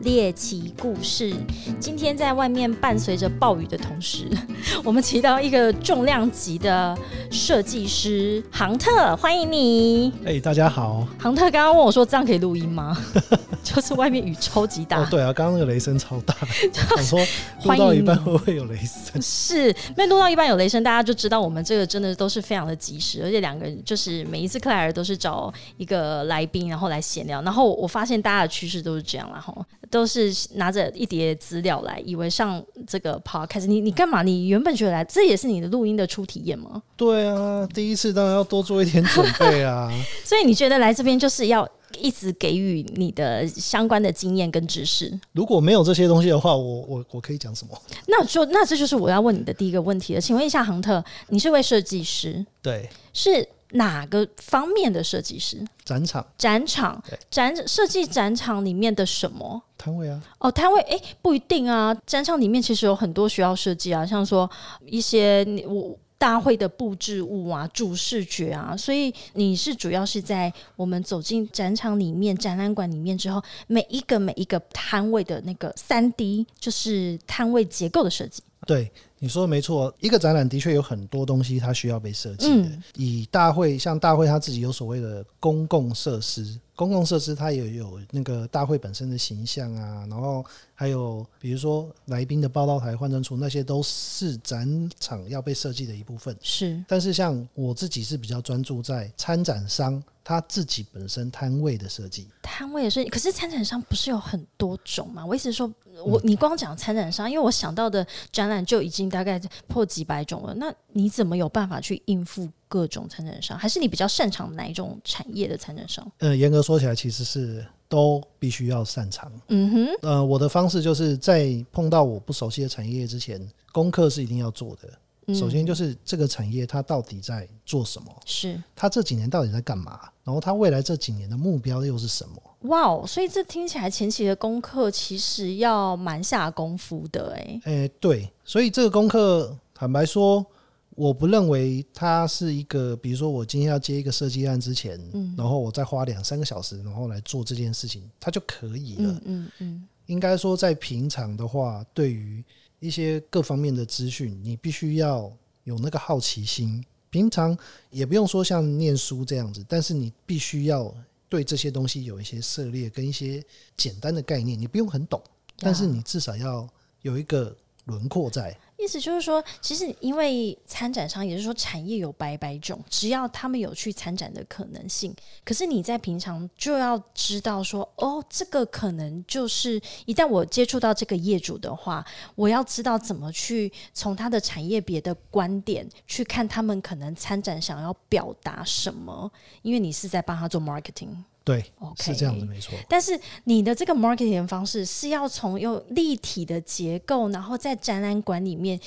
[0.00, 1.34] 猎奇故事。
[1.78, 4.26] 今天在外面伴随着暴雨的同时，
[4.82, 6.96] 我们提到一个重量级的
[7.30, 10.12] 设计师杭特，欢迎你。
[10.24, 11.06] 哎、大家好。
[11.18, 12.96] 杭特刚刚问我说：“这样可以录音吗？”
[13.62, 15.02] 就是外面雨超级大。
[15.02, 16.34] 哦，对啊，刚刚那个雷声超大，
[16.72, 17.26] 想说录
[17.68, 19.20] 欢迎到一半会不会有雷声？
[19.20, 34.22] 是，没录到一半有雷声，大家就知道我们这个真的都是非常的及时，而且两个人就是每一次克莱尔都是找一个来宾，然后来闲聊，然后我发现大家的趋势都是这样啦，吼，都是拿着一叠资料来，以为上这个 podcast，你你干嘛？
[34.22, 36.80] 你原本觉得来，这也是你的录音的初体验吗？
[36.96, 39.92] 对啊，第一次当然要多做一点准备啊。
[40.24, 41.68] 所以你觉得来这边就是要
[41.98, 45.18] 一直给予你的相关的经验跟知识？
[45.32, 47.76] 如果没有这些东西的话，我我我可以讲什么？
[48.06, 55.64] 那就那这就是我要问你的第一个问题了，请问一下杭特，你是位设计师，对，是哪个方面的设计师？
[55.84, 59.62] 展场展场展设计展场里面的什么？
[59.76, 61.94] 摊位啊，哦，摊位诶，不一定啊。
[62.06, 64.48] 展场里面其实有很多需要设计啊，像说
[64.84, 78.42] 一些你我大会的布置物啊、主视觉啊，所以你是主要是在我们走进展场里面、展览馆里面之后，每一个每一个摊位的那个三 D 就是摊位结构的设计。
[78.66, 82.68] 对，你说的没错，一个展览的确有很多东西它需要被设计的。
[82.68, 90.42] 嗯以大会，像大会它自己有所谓的公共设施，公共设施它也有那个大会本身的形象啊，然后
[90.74, 96.34] 还有比如说来宾的报道台、换证处，那些都是展场要被设计的一部分。
[96.40, 102.28] 是但是像我自己是比较专注在参展商他自己本身摊位的设计。
[102.40, 105.26] 摊位的设计，可是参展商不是有很多种吗？
[105.26, 105.68] 我意思是说，
[106.04, 113.58] 我你光讲参展商，因为我想到的展览就已经大概破几百种了，那你怎么有办法去应付各种参展商？
[113.58, 116.08] 还是你比较擅长哪一种产业的参展商？
[116.18, 119.32] 呃，严格说起来，其实是都必须要擅长。
[119.48, 124.88] 嗯哼，呃，我的方式就是在碰到我不熟悉的产业之前，功课是一定要做的。
[125.26, 132.42] 嗯首先就是这个产业它到底在做什么，是它这几年到底在干嘛，然后它未来这几年的目标又是什么？
[132.68, 137.60] 哇哦，所以这听起来前期的功课其实要蛮下功夫的哎。
[137.64, 140.44] 诶、对，所以这个功课，坦白说，
[140.90, 149.10] 我不认为它是一个，比如说我今天要接一个设计案之前，嗯然后我再花两三个小时，然后来做这件事情，它就可以了。
[149.12, 152.44] 嗯嗯嗯，应该说，在平常的话，对于
[152.80, 155.32] 一些各方面的资讯，你必须要
[155.64, 156.84] 有那个好奇心。
[157.10, 157.56] 平常
[157.90, 160.94] 也不用说像念书这样子，但是你必须要
[161.28, 163.44] 对这些东西有一些涉猎跟一些
[163.76, 165.22] 简单的概念，你不用很懂，
[165.58, 166.68] 但是你至少要
[167.02, 168.56] 有一个轮廓在。
[168.76, 175.14] 意思就是说，其实因为参展商，也是说产业有百百种，只要他们有去参展的可能性，
[175.44, 182.02] 可是你在平常就要知道说，哦，这个可能就是一旦我接触到这个业主的话，
[182.34, 189.30] 我要知道怎么去从他的产业别的观点去看他们可能参展想要表达什么，
[189.60, 191.14] 因为你是在帮他做 marketing。
[191.50, 191.64] 对
[191.98, 192.74] 是这样子，没错。
[192.88, 198.78] 但是你的这个 marketing 的方式是要从用立体的结构，然后在展览馆里面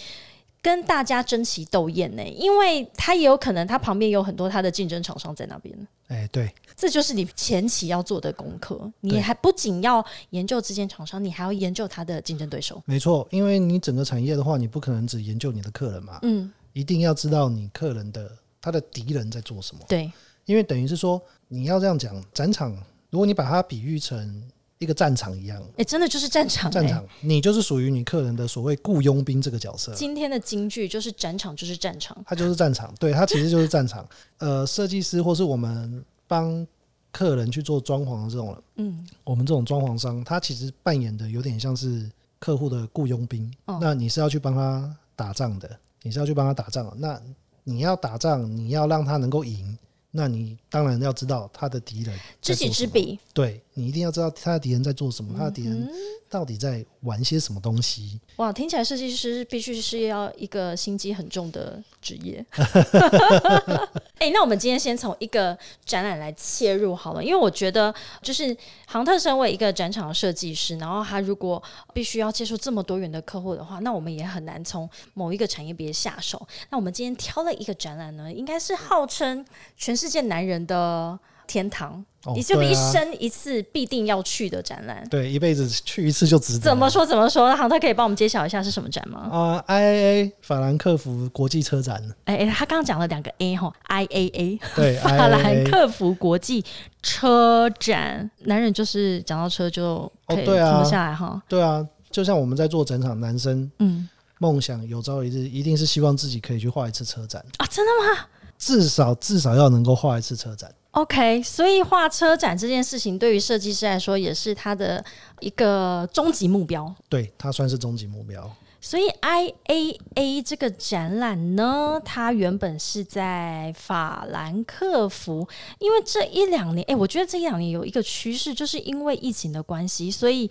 [0.62, 8.80] 跟大家争奇斗艳呢，因为他也有可能他旁边有很多他的竞争厂商在那边，哎、对，这就是你前期要做的功课。
[9.02, 12.82] 你还不仅要研究这间厂商，你还要研究他的竞争对手。
[12.86, 18.32] 没错，因为你整个产业的话，你不可能只研究你的客人嘛，嗯，一定要知道你客人的
[18.62, 19.82] 他的敌人在做什么。
[19.90, 20.10] 对，
[20.46, 22.76] 因为等于是说，你要这样讲，展场，
[23.10, 24.44] 如果你把它比喻成
[24.80, 32.18] 一个战场一样，哎、真的就是战场、诶战场，你就是属于你客人的所谓雇佣兵这个角色，今天的京剧就是展场就是战场。
[32.26, 34.06] 它就是战场，对它其实就是战场。
[34.40, 36.68] 呃，设计师或是我们帮
[37.12, 42.10] 客人去做装潢的这种，嗯，我们这种装潢商，他其实扮演的有点像是
[42.40, 43.50] 客户的雇佣兵。
[43.66, 46.92] 哦那你是要去帮他打仗的，你是要去帮他打仗。
[46.98, 47.22] 那
[47.64, 49.78] 你要打仗，你要让他能够赢，
[50.16, 52.70] 那你当然要知道他的敌人知己。
[52.70, 55.90] 知彼，对你一定要知道他的敌人在做什么，他的敌人
[56.30, 58.20] 到底在玩些什么东西。
[58.36, 62.46] 哇，听起来设计师必须是要一个心机很重的职业。
[64.20, 68.56] 哎、那我们今天先从一个展览来切入好了，因为我觉得就是
[68.86, 71.62] 杭特身为一个展场的设计师，然后他如果
[71.94, 76.48] 必须要接触这么多元的客户的话，那我们也很难从某一个产业别下手。
[76.70, 79.46] 那我们今天挑了一个展览呢，应该是号称
[79.76, 81.18] 全世界男人的。
[81.46, 85.06] 天堂，哦你是不是一生一次必定要去的展览？
[85.10, 86.62] 对，一辈子去一次就值得。
[86.62, 87.54] 怎么说怎么说？
[87.54, 89.28] 航特可以帮我们揭晓一下是什么展吗？
[89.30, 96.64] 啊、i a a 法兰克福国际车展，哎、哎，他刚刚讲了两个 A 哈，IAA 对 法兰克福国际
[97.04, 98.32] 车展。
[98.46, 101.44] 男人就是讲到车就可以哦对啊停不下来哈。
[101.50, 104.08] 对啊，就像我们在做整场，男生嗯
[104.40, 108.28] 梦想有朝一日一定是希望自己可以去画一次车展，啊，真的吗
[108.66, 110.74] 至少至少要能够画一次车展。
[110.92, 115.04] ？OK，所以画车展这件事情对于设计师来说也是他的
[115.42, 116.94] 一个终极目标。
[117.10, 118.50] 对，它算是终极目标。
[118.80, 125.48] 所以 IAA 这个展览呢，它原本是在法兰克福，
[125.80, 130.50] 因为这一两年，哎、我觉得这一两年有一个趋势，就是因为疫情的关系，所以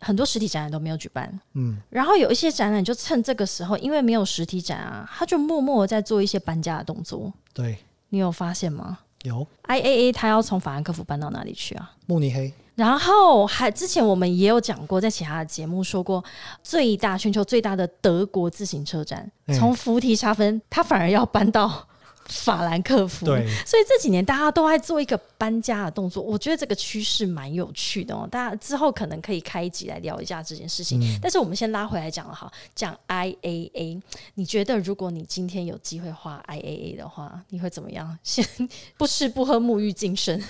[0.00, 1.40] 很多实体展览都没有举办。
[1.54, 7.32] 嗯，然后有一些展览就趁这个时候，因为没有实体展啊，他就默默的在做一些搬家的动作。
[7.52, 7.78] 对，
[8.10, 11.92] 你有发现吗有？IAA 他要从法兰克福搬到哪里去啊？
[12.06, 16.24] 慕尼黑，然后还之前我们也有讲过，在其他的节目说过，
[16.62, 21.88] 最大全球最大的德国自行车展，嗯从福提沙芬，它反而要搬到
[22.28, 23.26] 法兰克福。
[23.26, 28.28] 对，所以这几年大家都在做一个搬家的动作，我觉得这个趋势蛮有趣的哦。
[28.30, 31.00] 大家之后可能可以开一集来聊一下这件事情。
[31.20, 34.00] 但是我们先拉回来讲了哈，讲 IAA，
[34.34, 38.18] 你觉得如果你今天有机会画 IAA 的话，你会怎么样？
[38.22, 38.46] 先
[38.96, 40.42] 不吃不喝，沐浴净身。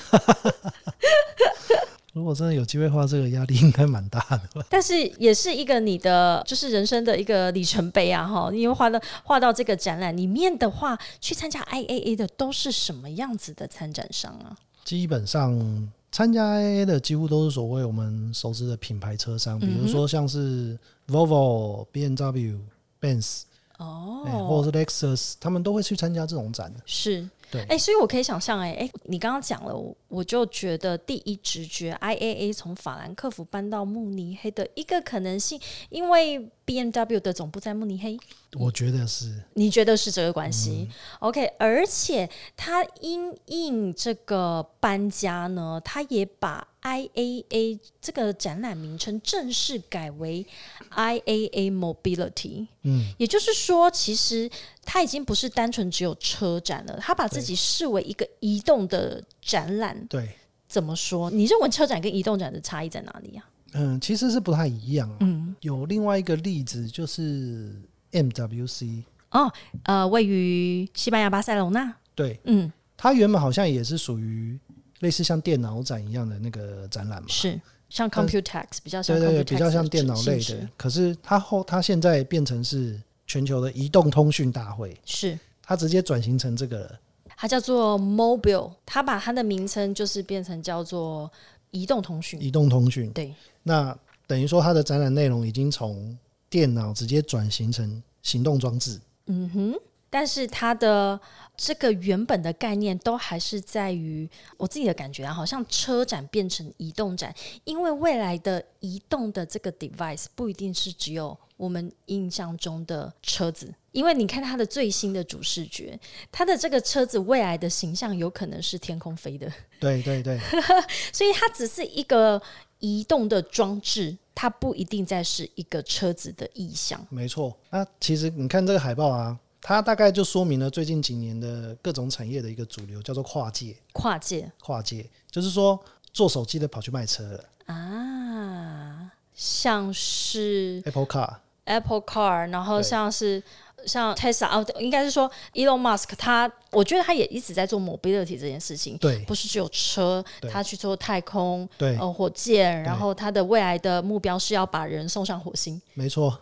[2.15, 4.67] 如果真的有机会画这个，压力应该蛮大的吧？
[4.69, 8.51] 但是也是一个你的就是人生的一个里程碑啊哈！
[8.53, 14.57] 因为画到画到这个展览里面的话，去参加 IAA 的都是什么样子的参展商啊？
[14.85, 20.77] 基本上参加 IAA 的几乎都是所谓我们熟知的品牌车商，比如说像是
[21.07, 22.59] Volvo、B N W、
[23.01, 23.43] Benz，、
[23.77, 26.73] 哦，哎或者是 Lexus，他们都会去参加这种展。
[26.87, 27.63] 是，对。
[27.63, 35.59] 哎、所以我可以想象，哎，哎，你刚刚讲了，我我就觉得第一直觉，IAA 从法兰克福搬到慕尼黑的一个可能性，
[35.89, 38.19] 因为 B M W 的总部在慕尼黑，
[38.59, 39.43] 我觉得是。
[39.55, 40.87] 你觉得是这个关系、
[41.21, 41.33] o 嗯。
[41.33, 50.47] K 而且他因应这个搬家呢，他也把 IAA 这个展览名称正式改为
[50.95, 52.67] IAA Mobility。
[52.83, 54.49] 嗯，也就是说，其实
[54.85, 60.07] 它已经不是单纯只有车展了，它把自己视为一个移动的展览。
[60.07, 60.37] 对，
[60.69, 61.31] 怎么说？
[61.31, 63.45] 你认为车展跟移动展的差异在哪里啊？
[63.75, 65.17] 嗯，其实是不太一样、啊。
[65.21, 67.75] 嗯，有另外一个例子就是
[68.13, 69.03] MWC，
[69.33, 69.53] 哦，
[69.83, 71.95] 呃，位于西班牙巴塞隆纳。
[72.15, 74.59] 对，嗯，它原本好像也是属于
[75.01, 77.29] 类似像电脑展一样的那个展览嘛。
[77.29, 80.69] 是像 Computex 比较像对对对，比较像电脑类的。
[80.77, 85.39] 可是它后它现在变成是全球的移动通讯大会，是。
[85.63, 87.01] 它直接转型成这个了。
[87.37, 91.31] 它叫做 Mobile，它把它的名称就是变成叫做
[91.71, 92.43] 移动通讯。
[92.43, 93.11] 移动通讯。
[93.13, 93.97] 对，那
[94.27, 96.17] 等于说它的展览内容已经从
[96.51, 99.01] 电脑直接转型成行动装置。
[99.27, 99.75] 嗯哼。
[100.11, 101.21] 但是它的
[101.57, 107.35] 这个原本的概念都还是在于我自己的感觉啊，好像车展变成移动展，
[107.65, 115.99] 因为未来的移动的这个 device 不一定是只有我们印象中的车子，因为你看它的最新的主视觉，
[116.31, 119.53] 它的这个车子未来的形象有可能是天空飞的。
[119.81, 120.39] 对对对，
[121.13, 122.41] 所以它只是一个
[122.79, 127.05] 移动的装置，它不一定再是一个车子的意象。
[127.11, 127.57] 没错。
[127.71, 129.37] 那其实你看这个海报啊，
[129.69, 133.77] 它大概就说明了最近几年的各种产业的一个主流，叫做跨界。
[133.93, 135.79] 跨界跨界就是说
[136.11, 141.35] 做手机的跑去卖车了啊，像是，Apple Car。
[141.67, 143.43] Apple Car，然后像是
[143.87, 148.97] 像 Tesla 哦，应该是说 Elon Musk，他我觉得他也一直在做 mobility 这件事情。
[148.99, 155.81] 对不是只有车，他去做太空，对呃，火箭，然后他的未来的目标是要把人送上火星。
[155.95, 156.39] 没错，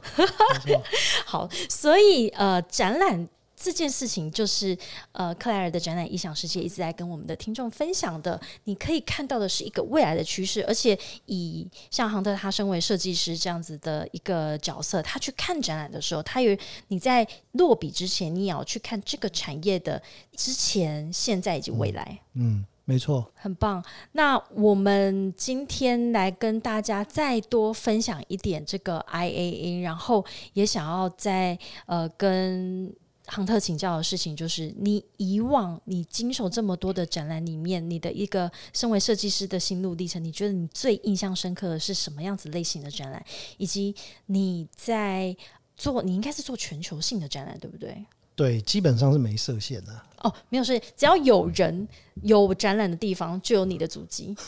[0.65, 0.83] 没错，
[1.25, 4.77] 好，所以呃，展览这件事情就是
[5.13, 8.39] 呃，克莱尔的展览异想世界一直在跟我们的听众分享的。
[8.65, 16.55] 你可以看到的是一个未来的趋势，而且以像杭特他身为设计师这样子的一个角色，他去看展览的时候，他有
[16.89, 20.01] 你在落笔之前，你也要去看这个产业的
[20.37, 22.21] 之前、现在以及未来。
[22.35, 23.33] 嗯，没错。
[23.35, 23.83] 很棒。
[24.13, 30.23] 那我们今天来跟大家再多分享一点这个 IAA，然后
[30.53, 32.95] 也想要在呃跟。
[33.27, 43.25] 杭特请教的事情就是，你以往你经手这么多的展览里面，你的一个身为设计师的心路历程，你觉得你最印象深刻的是什么样子类型的展览？
[43.59, 43.95] 以及
[44.27, 45.37] 你在
[45.77, 48.05] 做，你应该是做全球性的展览，对不对？
[48.35, 50.03] 对，基本上是没设限的。
[50.27, 51.87] 哦，没有是只要有人
[52.23, 54.37] 有展览的地方，就有你的足迹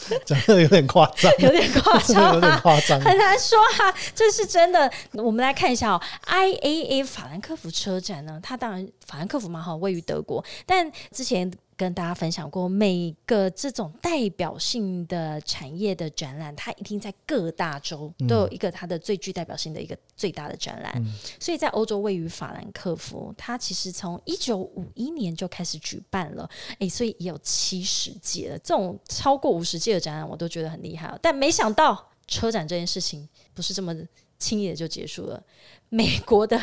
[0.24, 2.60] 讲的有点夸张，有点夸张、有点啊。
[2.62, 3.00] 夸张。
[3.00, 4.90] 很难说哈、这是真的。
[5.12, 11.50] 我们来看一下哦，IAA 法兰克福车展呢，它当然法兰克福嘛哈，位于德国，但之前。
[11.80, 21.02] 跟大家分享过，每个这种代表性的产业的展览，它一定在各大洲都有一个它的最具代表性的一个最大的展览。
[21.40, 26.46] 所以在欧洲位于法兰克福，它其实从一九五一年就开始举办了，
[26.80, 28.58] 诶，所以也有七十届了。
[28.58, 31.18] 这种超过五十届的展览，我都觉得很厉害哦。
[31.22, 33.96] 但没想到车展这件事情不是这么
[34.38, 35.42] 轻易的就结束了。
[35.88, 36.60] 美国的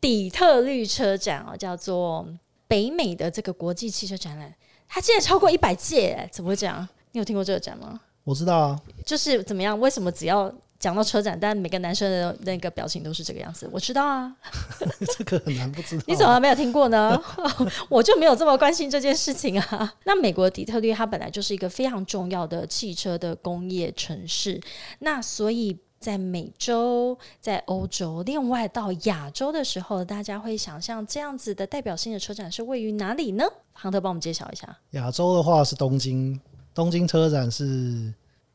[0.00, 2.24] 底特律车展哦，叫做
[2.70, 4.54] 北美的这个国际汽车展览，
[4.86, 6.88] 它竟然超过一百届，怎么会这样？
[7.10, 8.00] 你有听过这个展吗？
[8.22, 9.78] 我知道啊，就是怎么样？
[9.80, 13.68] 为什么只要讲到车展，但每个男生的那个表情都是这个样子？
[13.72, 14.32] 我知道啊，
[15.18, 16.04] 这个很难不知道。
[16.06, 17.20] 你怎么没有听过呢？
[17.90, 19.94] 我就没有这么关心这件事情啊。
[20.04, 24.60] 那美国底特律，它本来就是一个非常重要的汽车的工业城市，
[25.00, 25.76] 那所以。
[26.00, 33.44] 在美洲，在欧洲，另外到亚洲的时候，大家会想象这样子的代表性的车展是位于哪里呢？
[33.74, 34.78] 杭特帮我们揭晓一下。
[34.92, 36.40] 亚洲的话是东京，
[36.74, 38.10] 东京车展是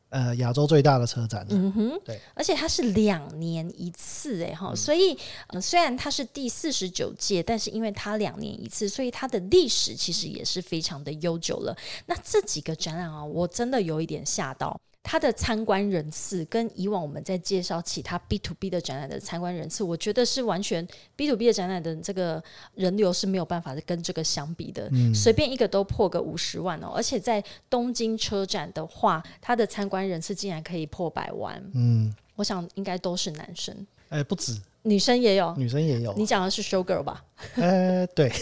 [0.08, 1.46] 呃亚洲最大的车展。
[1.50, 11.76] 嗯哼，对，而且它是两年一次，哎哈，所以呃虽然它是第四十九届，但是因为它两年一次，所以它的历史其实也是非常的悠久了。
[12.06, 14.76] 那这几个展览啊，我真的有一点吓到。
[15.08, 20.84] 它的参观人次跟以往我们在介绍其他 B to B 的展览的参观人次，我觉得是完全
[21.14, 22.42] B to B 的展览的这个
[22.74, 24.90] 人流是没有办法跟这个相比的。
[25.14, 31.62] 随便一个都破个五十万哦，而且在东京车展的话，它的参观人次竟然可以破百万。
[31.74, 35.54] 嗯，我想应该都是男生，哎、不止，女生也有。
[35.56, 36.12] 女生也有。
[36.14, 37.22] 你讲的是 show girl 吧？
[37.56, 38.32] 呃、对，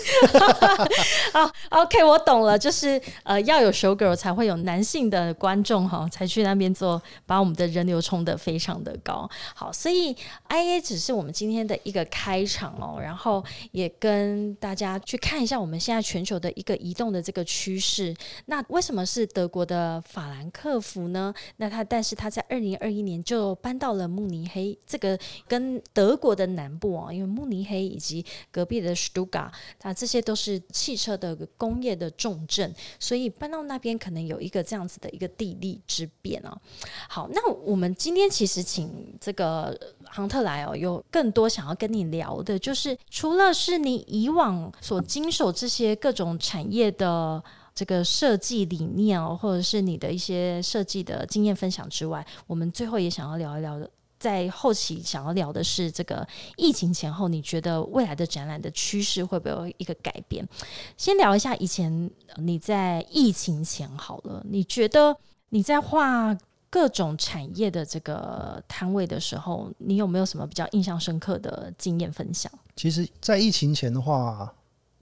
[1.35, 9.29] 好，OK，我懂了，就是呃，要有 show girl 才会有男性的观众哈，才去那边做，把我们的人流冲得非常的高。
[9.53, 10.15] 好，所以
[10.49, 18.15] IA 只是我们今天的一个开场哦，然后也跟大家去看一下我们现在全球的一个移动的这个趋势。
[18.47, 21.35] 那为什么是德国的法兰克福呢？
[21.57, 36.59] 那他但是他在二零二一年就搬到了慕尼黑，这个跟德国的南部啊，因为慕尼黑以及隔壁的 Stuttgart，它这些都是汽车的工业的重镇，所以搬到那边可能有一个这样子的一个地利之便啊。
[37.09, 47.43] 好，那我们今天其实请这个杭特来哦，有更多想要跟你聊的，就是除了是你以往所经手这些各种产业的。
[47.77, 53.91] 这个设计理念哦，或者是你的一些设计的经验分享之外，我们最后也想要聊一聊的，
[54.25, 56.27] 在后期想要聊的是这个
[56.57, 60.43] 疫情前后，你觉得未来的展览的趋势会不会有一个改变？
[60.97, 65.15] 先聊一下以前你在疫情前好了，你觉得
[65.51, 66.35] 你在画
[66.71, 72.51] 各种产业的这个摊位的时候，你有没有什么比较印象深刻的经验分享？
[72.77, 74.51] 其实，在疫情前的话，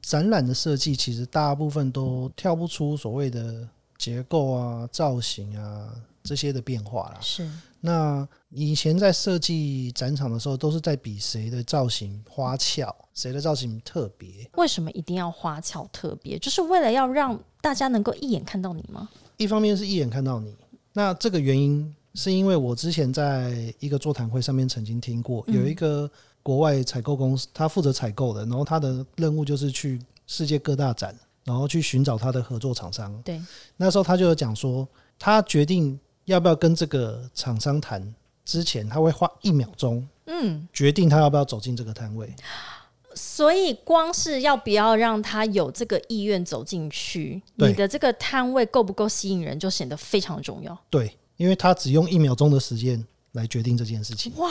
[0.01, 7.19] 展览的设计其实大部分都跳不出所谓的结构啊、造型啊这些的变化啦。
[7.21, 7.49] 是
[7.81, 14.29] 那以前在设计展场的时候，都是在比谁的造型花俏，谁的造型特别。
[14.55, 16.39] 为什么一定要花俏特别？
[16.39, 19.09] 就是为了要让大家能够一眼看到你吗？
[19.37, 20.55] 一方面是一眼看到你，
[20.93, 26.09] 那这个原因是因为我之前在一个座谈会上面曾经听过，有一个
[26.41, 31.13] 国外采购公司，他负责采购的，然后他的任务就是去世界各大展，
[31.43, 33.21] 然后去寻找他的合作厂商。
[33.25, 33.43] 对，
[33.77, 34.87] 那时候他就有讲说，
[35.19, 38.15] 他决定要不要跟这个厂商谈
[38.45, 42.35] 之前，他会花一秒钟嗯，决定他要不要走进这个摊位。
[43.15, 50.77] 所以光是要不要让他有这个意愿走进去，你的这个摊位够不够吸引人，就显得非常重要。
[50.89, 54.33] 对，因为他只用一秒钟的时间来决定这件事情。
[54.37, 54.51] 哇，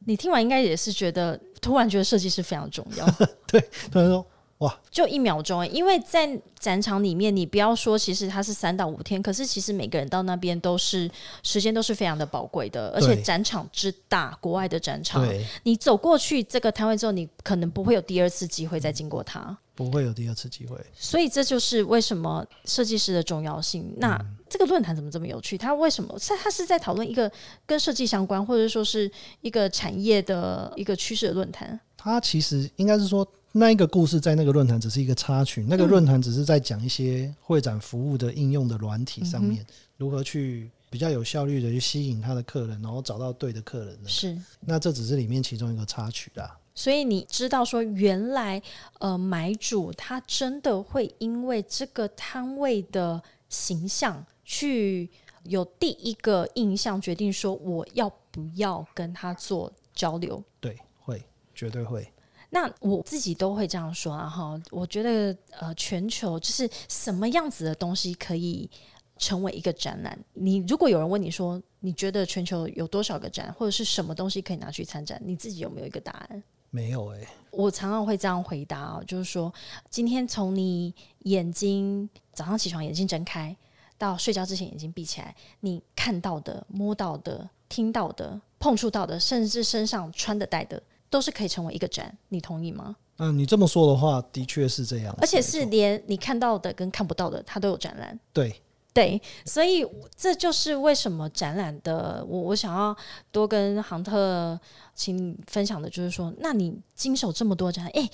[0.00, 3.06] 你听完应该也是觉得，突然觉得设计师非常重要。
[3.46, 3.60] 对，
[3.92, 4.26] 突然说
[4.60, 11.10] ：“哇，就一秒钟欸，因为在展场里面，你不要说其实它是三到五天，可是其实每个人到那边都是
[11.42, 15.26] 时间都是非常的宝贵的，而且展场之大，国外的展场，
[15.62, 19.56] 你走过去这个摊位之后，你可能不会有第二次机会再经过它。
[19.74, 20.76] 不会有第二次机会。
[20.92, 23.94] 所以这就是为什么设计师的重要性。
[23.96, 25.56] 那嗯这个论坛怎么这么有趣？
[25.56, 26.18] 它为什么？
[26.18, 27.32] 是它是在讨论一个
[27.64, 31.80] 跟设计相关，或者说是一个产业的一个趋势的论坛。
[31.96, 39.66] 他其实应该是说，那一个故事在那个论坛只是一个插曲，那个论坛只是在讲一些会展服务的应用的软体上面，
[39.96, 44.08] 如何去比较有效率的去吸引他的客人，然后找到对的客人呢。
[44.08, 46.56] 是那这只是里面其中一个插曲啦。
[46.74, 48.62] 所以你知道说，原来
[49.00, 55.10] 呃买主他真的会因为这个摊位的形象去
[55.42, 60.42] 有第一个印象，决定说我要不要跟他做交流。
[60.60, 62.08] 对，会，绝对会。
[62.50, 68.68] 那我自己都会这样说啊，哈，我觉得呃，全球就是什么样子的东西可以
[69.16, 70.18] 成为一个展览？
[70.34, 75.20] 你如果有人问你说，你觉得全球有多少个展，或者是什么东西可以拿去参展？
[75.24, 76.42] 你自己有没有一个答案？
[76.72, 79.52] 没有诶、我常常会这样回答啊，就是说，
[79.90, 83.56] 今天从你眼睛早上起床眼睛睁开，
[83.98, 92.16] 到睡觉之前眼睛闭起来，你看到的、摸到的、听到的、碰触到的，甚至身上穿的、戴的，都是可以成为一个展。
[92.28, 92.96] 你同意吗？
[93.18, 98.18] 嗯，你这么说的话，的确是这样，而且是连你看到的跟看不到的，它都有展览。
[98.32, 98.62] 对，
[98.94, 99.86] 对，所以
[100.16, 102.96] 这就是为什么展览的我我想要
[103.30, 104.58] 多跟杭特
[104.94, 108.10] 请你分享的，就是说，那你经手这么多展览，诶，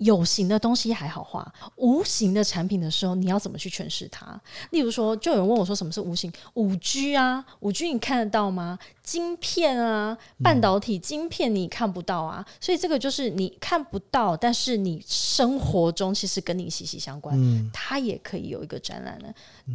[0.00, 4.38] 有形的东西还好画，无形的产品的时候，你要怎么去诠释它？
[4.70, 6.32] 例如说，就有人问我说，什么是无形？
[6.54, 8.78] 五 G 啊，五 G 你看得到吗？
[9.02, 17.36] 晶片啊，半导体晶片你看不到啊，所以这个就是你看不到，但是你生活中其实跟你息息相关。
[17.36, 19.28] 嗯，它也可以有一个展览呢。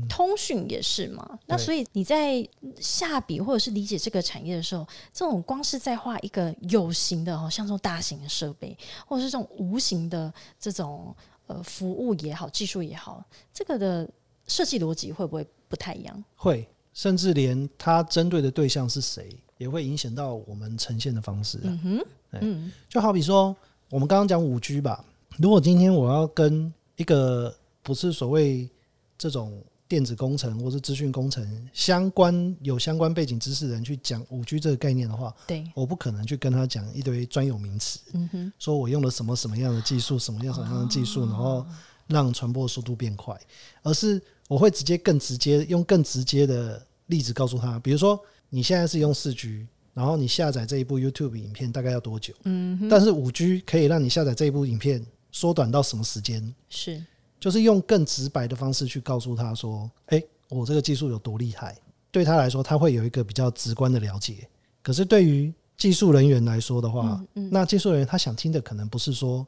[0.08, 1.38] 通讯也是嘛。
[1.48, 2.48] 那所以你在
[2.80, 10.15] 下笔或者是理解这个产业的时候，这种光是在画一个有形的哦，像这种大型的设备，或者是这种无形的
[10.60, 11.16] 这种
[11.48, 14.10] 呃服务也好，技术也好，这个的
[14.48, 16.24] 设计逻辑会不会不太一样？
[16.36, 21.64] 会，甚至连它针对的对象是谁，也会影响到我们呈现的方式、啊。
[21.66, 22.06] 嗯哼，
[22.42, 23.56] 嗯就好比说，
[23.90, 25.04] 我们刚刚讲五 G 吧，
[25.38, 28.70] 如果今天我要跟一个不是所谓
[29.18, 41.66] 这种电子工程或是资讯工程相关有相关背景知识的人去讲五 G 这个概念的话，对，我不可能去跟他讲一堆专有名词，嗯哼，说我用了什么什么样的技术，什么样什么样的技术，然后
[42.08, 43.40] 让传播速度变快，
[43.84, 52.34] 而是我会直接更直接用更直接的例子告诉他，比如说你现在是用四 G，然后你下载这一部 YouTube 影片大概要多久？
[52.46, 56.54] 嗯，但是五 G 可以让你下载这一部影片缩短到什么时间？
[56.70, 57.04] 是，
[57.40, 61.76] 就是用更直白的方式去告诉他说：“诶，我这个技术有多厉害。”
[62.12, 64.48] 对他来说，他会有一个比较直观的了解。
[64.82, 69.46] 可是对于技术人员来说的话，嗯嗯，那技术人员他想听的可能不是说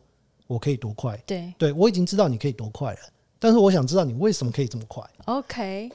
[0.48, 3.00] 我可以多快，对对我已经知道你可以多快了，
[3.40, 5.02] 但是我想知道你为什么可以这么快。
[5.26, 5.90] OK，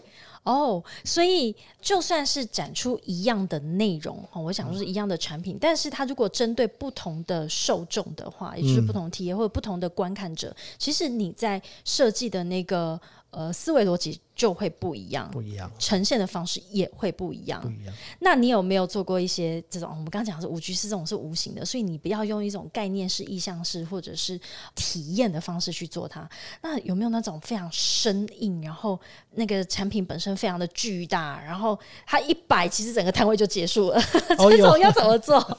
[0.45, 13.01] 哦，所以就算是展出一样的内容，哦，我想说是一样的产品，但是它如果针对不同的受众的话，也就是不同体验或者不同的观看者，其实你在设计的那个
[13.33, 15.29] 呃思维逻辑就会不一样。
[15.33, 17.69] 不一样，呈现的方式也会不一样不。
[17.69, 17.93] 一样。
[18.21, 19.91] 那你有没有做过一些这种？
[19.91, 24.41] 我们刚刚讲的是五 G 是这种是无形的，所以你不要用一种概念式、意向式或者是
[24.75, 26.29] 体验的方式去做它。
[26.63, 29.01] 那有没有那种非常生硬，然后
[29.33, 34.01] 那个产品本身非常的巨大，然后它一摆，其实整个摊位就结束了？
[34.39, 35.37] 哦， 这种要怎么做？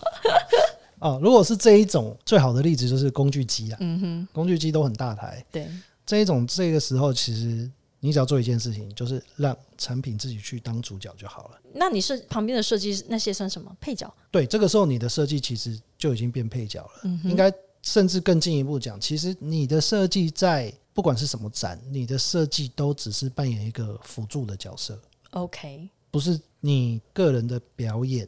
[0.99, 5.45] 哦，如果是这一种，最好的例子就是工具机啊，嗯哼，工具机都很大台。
[5.51, 5.67] 对，
[6.05, 11.59] 这一种这个时候，其实你只要做一件事情，就是让产品自己去当主角就好了。
[11.73, 14.13] 那你是旁边的设计那些算什么配角？
[14.29, 16.91] 对，这个时候你的设计其实就已经变配角了。
[17.03, 24.97] 嗯应该甚至更进一步讲，其实你的设计在不管是什么展，你的设计都只是扮演一个辅助的角色
[25.31, 28.27] ，OK，不是你个人的表演，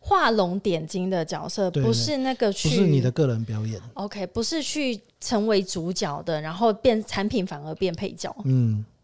[0.00, 3.80] 画龙点睛的角色，对不是那个去，不是你的个人表演。
[3.94, 8.34] OK，不是去成为主角的，然后变产品反而变配角。
[8.44, 8.97] 嗯，对，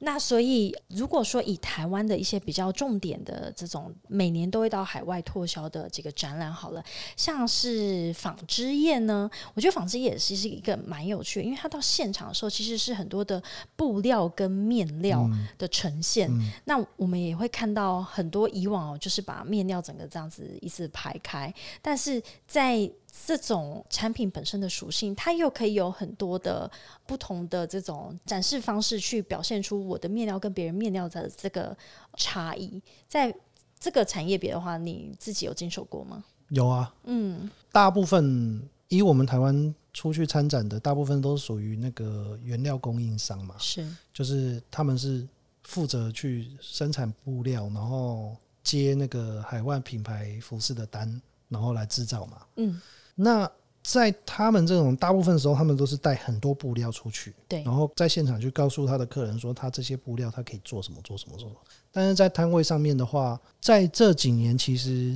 [0.00, 6.84] 那所以，如果说以台湾的一些比较重点的这种每年都会到海外拓销的这个展览好了，
[7.16, 13.42] 像是纺织业呢，我觉得纺织业也是是一个蛮有趣的，因为它到现场的时候其实是很多的
[13.76, 15.26] 布料跟面料
[15.56, 16.30] 的呈现。
[16.30, 22.90] 嗯那我们也会看到很多以往哦，就是把面料整个这样子一字排开，但是在
[23.26, 26.70] 这种产品本身的属性，它又可以有很多的
[27.06, 31.76] 不同的这种展示方式，去表现出我的面料跟别人面料的这个
[32.16, 32.82] 差异。
[33.06, 33.34] 在
[33.78, 36.24] 这个产业别的话，你自己有经手过吗？
[36.48, 45.26] 有啊，嗯，大部分以我们台湾出去参展的，大部分都是属于那个原料供应商嘛，是，就是他们是
[45.62, 52.42] 负责去生产布料，然后接那个海外品牌服饰的单，然后来制造嘛。
[52.56, 52.80] 嗯，
[53.14, 53.50] 那
[53.82, 57.62] 在他们这种大部分时候，他们都是带很多布料出去，对。
[57.64, 61.60] 然后在现场去告诉他的客人说，他这些布料他可以做什么，做什么，做什么。
[61.92, 65.14] 但是在摊位上面的话，在这几年其实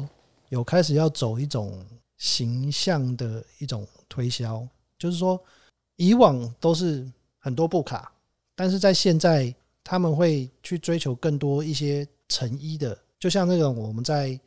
[0.51, 1.85] 有开始要走一种
[2.19, 4.67] 形象的一种推销，
[4.99, 5.41] 就是说
[5.97, 8.13] 以往都是很多布卡，
[8.55, 14.39] 但是在现在他们会去追求更多一些成衣的，就像那种我们在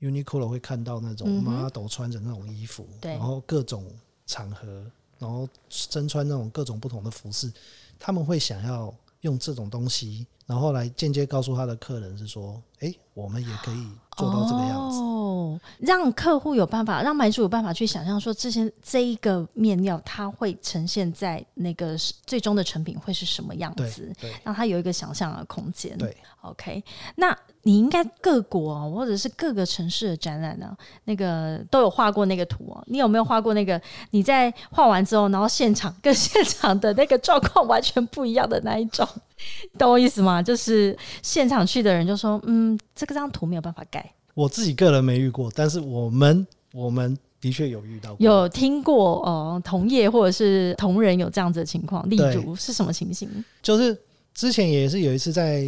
[0.00, 3.12] Uniqlo 会看到那种 model 穿着那种衣服，对。
[3.12, 3.84] 然后各种
[4.26, 4.84] 场合，
[5.18, 7.52] 然后身穿那种各种不同的服饰，
[7.98, 14.98] 他们会想要用这种东西，然后来间接告诉他的客人是说，诶，我们也可以做到这个样子。
[14.98, 25.94] 哦，让客户有办法，让买主有办法去想象说，这些这一个面料它会呈现在那个最终的成品会是什么样子，对让他有一个想象的空间。
[25.98, 26.82] 对，OK，
[27.16, 32.82] 那你应该各国、哦、或者是各个城市的展览呢、那个都有画过那个图哦。
[32.86, 33.78] 你有没有画过那个？
[34.12, 39.06] 你在画完之后，然后现场 跟现场的那个状况完全不一样的那一种，
[39.78, 40.42] 懂我意思吗？
[40.42, 48.24] 就是现场去的人就说：“嗯，这个张图没有办法改。”我自己个人没遇过，但是我们我们的确有遇到过。
[48.24, 53.28] 有听过呃同业或者是同仁有这样子的情况，例如是什么情形？
[53.62, 53.96] 就是
[54.34, 55.64] 之前也是有一次在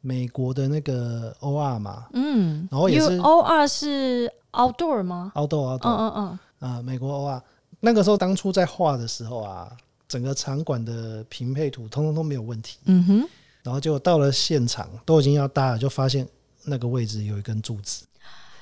[0.00, 7.40] 美国的那个 OR 嘛嗯，然后也是 O R 是 outdoor 吗？，outdoor 嗯 outdoor 嗯嗯，啊、美国 OR
[7.80, 9.68] 那个时候当初在画的时候啊，
[10.08, 13.28] 整个场馆的平配图通通都没有问题，嗯哼，
[13.62, 16.26] 然后结果到了现场都已经要搭了，就发现
[16.64, 18.04] 那个位置有一根柱子，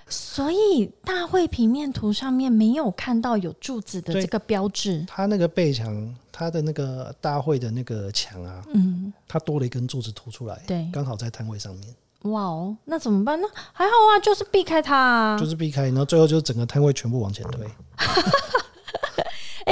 [0.08, 5.04] 所以大会平面图上面没有看到有柱子的这个标志。
[5.06, 11.94] 它那个背墙，它的那个大会的那个墙啊，嗯，它多了一根柱子凸出来，对，刚好在摊位上面，
[12.32, 13.38] 哇哦，那怎么办？
[13.40, 15.38] 那还好啊，就是避开它啊。
[15.38, 17.66] 就是避开，然后最后就整个摊位全部往前推，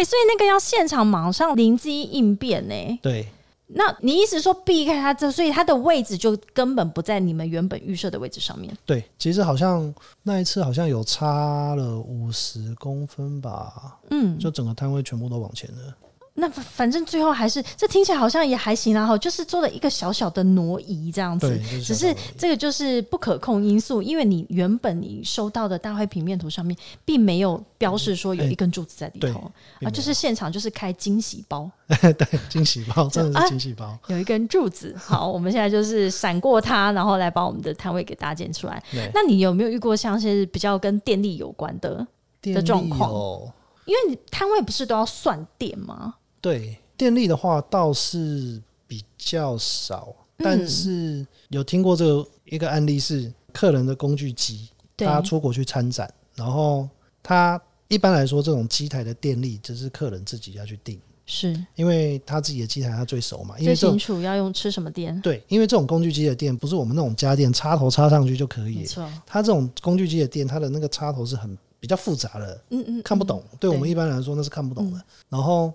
[0.03, 3.29] 哎、所以那个要现场马上灵机应变呢、对。
[3.75, 8.77] 那你意思说避开他，这所以他的位置就根本不在你们原本预设的位置上面。
[8.85, 15.95] 对，其实好像那一次好像有差了五十公分吧，嗯，就整个摊位全部都往前了。
[16.35, 29.41] 那反反正最后还是，这听起来好像也还行啊，哈，就是做了一个小小的挪移这样子只是这个就是不可控因素，因为你原本你收到的大会平面图上面并没有标示说有一根柱子在里头、
[29.83, 31.71] 啊，就是现场就是开惊喜包，
[32.17, 33.99] 对惊喜包，真的啊是惊喜包。
[34.07, 34.97] 有一根柱子。
[34.97, 38.83] 好，我们现在就是闪过它，然后来把我们的摊位给搭建出来。
[39.13, 42.07] 那你有没有遇过像是比较跟电力有关的？
[42.41, 43.53] 的状况有
[43.85, 46.15] 因为你摊位不是都要算电吗？
[46.43, 50.45] 对电力的话倒是比较少，嗯。
[50.45, 56.89] 但是有听过这个一个案例是客人的工具机，对，他出国去参展，然后
[57.23, 61.59] 他一般来说这种机台的电力就是客人自己要去定，是。
[61.77, 65.19] 因为他自己的机台他最熟嘛，因最清楚要用吃什么电。
[65.21, 68.85] 对，因为这种工具机的电不是我们那种家电插头插上去就可以，
[69.25, 73.43] 它这种工具机的电，它的那个插头是很比较复杂的，嗯嗯，看不懂。
[73.61, 74.99] 对我们一般来说那是看不懂的。
[74.99, 75.03] 嗯。
[75.29, 75.73] 然后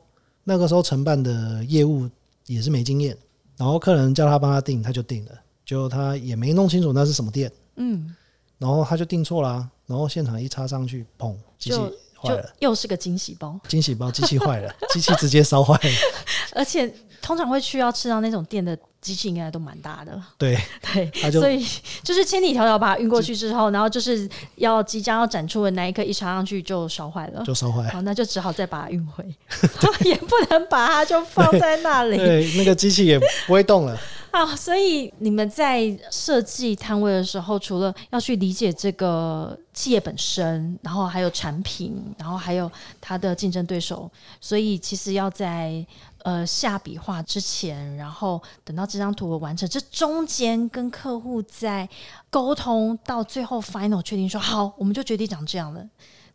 [0.50, 2.10] 那个时候承办的业务
[2.46, 3.18] 也是没经验，
[3.58, 5.32] 然后客人叫他帮他订，他就订了，
[5.66, 8.16] 结果他也没弄清楚那是什么店，嗯，
[8.58, 15.96] 然后他就订错啦、然后现场一插上去，砰，机器就就坏了，又是个惊喜包，惊喜包机器坏了，机器直接烧坏了。
[16.56, 20.22] 而且通常会去要吃到那种店的机器，应该都蛮大的。
[20.38, 20.58] 对，
[20.94, 21.66] 对，所以
[22.04, 27.44] 就是千里迢迢把它运过去之后，然后就是要即将要展出的那一刻一插上去就烧坏了。
[27.44, 27.88] 就烧坏。
[27.90, 29.24] 好，那就只好再把它运回，
[30.04, 33.98] 也不能把它就放在那里 对，那个机器也不会动了。
[34.32, 34.56] 啊。
[34.56, 44.10] 所以你们在设计摊位的时候，除了要去理解这个企业本身，然后还有产品，然后还有它的竞争对手，
[44.42, 45.86] 所以其实要在
[46.24, 51.88] 呃下笔画之前，然后等到这张图完成，这中间跟客户在
[52.30, 55.88] 沟通，到最后 final 确定说好，我们就决定长这样了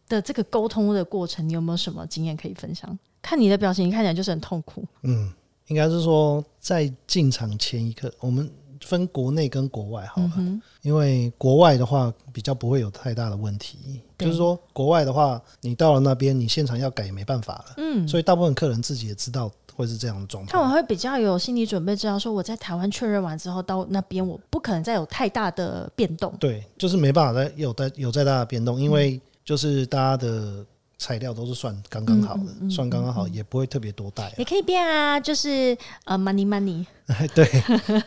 [0.08, 2.98] 的这个沟通的过程，你有没有什么经验可以分享？
[3.20, 4.84] 看你的表情，看起来就是很痛苦。
[5.02, 5.32] 嗯，
[5.68, 10.32] 应该是说在进场前一刻，我们分国内跟国外好了。
[10.36, 17.74] 嗯因为国外的话比较不会有太大的问题，就是说国外的话，你到了那边，你现场要改也没办法了。
[17.76, 20.52] 嗯，所以大部分客人自己也知道会是这样的状态。
[20.52, 26.34] 他们会比较有心理准备，知道说我在台湾确认完之后，到那边我不可能再有太大的变动。
[26.38, 30.64] 对，就是没办法再有再有再大的变动，因为就是大家的
[30.98, 36.86] 材料都是算刚刚好的，嗯嗯嗯算刚刚好，也不会特别多带、啊也可以变啊，就是呃，money money，
[37.34, 37.46] 对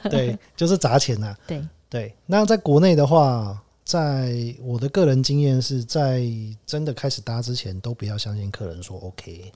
[0.09, 6.23] 对， 就是砸钱呐、对，对，那在国内的话，在我的个人经验是在
[6.65, 9.51] 真的开始搭之前，都不要相信客人说 OK。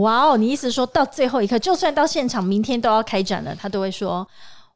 [0.00, 4.26] 哇哦，你意思说到最后一刻，就算到现场明天都要开展了，他都会说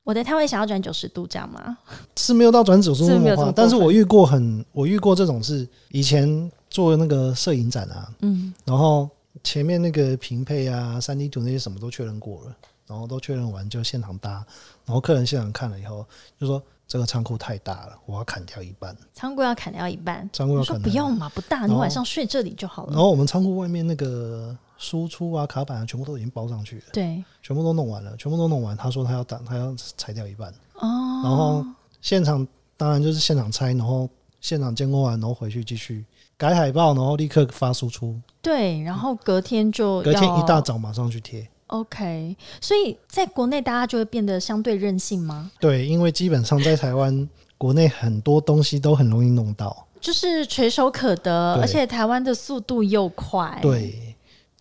[0.02, 1.78] 我的摊位想要转九十度，这样吗？
[2.16, 9.08] 是没有到转九十度的话但是我遇过很，我遇过这种是以前做那个摄影展啊，嗯，然后
[9.42, 12.56] 前面那个平配啊、三 D 图那些什么都确认过了，
[12.86, 14.44] 然后都确认完就现场搭，
[14.84, 16.04] 然后客人现场看了以后
[16.38, 20.90] 就说这个仓库太大了，我要砍掉一半，仓库要砍掉一半，仓库要砍掉。
[20.90, 22.92] 不用嘛，不大，你晚上睡这里就好了。
[22.92, 24.54] 然后我们仓库外面那个
[24.84, 28.76] 输出啊、卡板啊，全部都已经包上去了，对，全部都弄完了，全部都弄完。
[28.76, 31.64] 他说他要打，他要裁掉一半，哦，然后
[32.02, 34.06] 现场当然就是现场拆，然后
[34.40, 36.04] 现场监工完，然后回去继续
[36.36, 41.48] 改海报，然后立刻发输出，对，然后隔天就隔天一大早马上去贴。
[41.68, 45.50] OK，所以在国内大家就会变得相对任性吗？
[45.58, 54.13] 对，因为基本上在台湾国内很多东西都很容易弄到，就是垂手可得，而且台湾的速度又快。，对，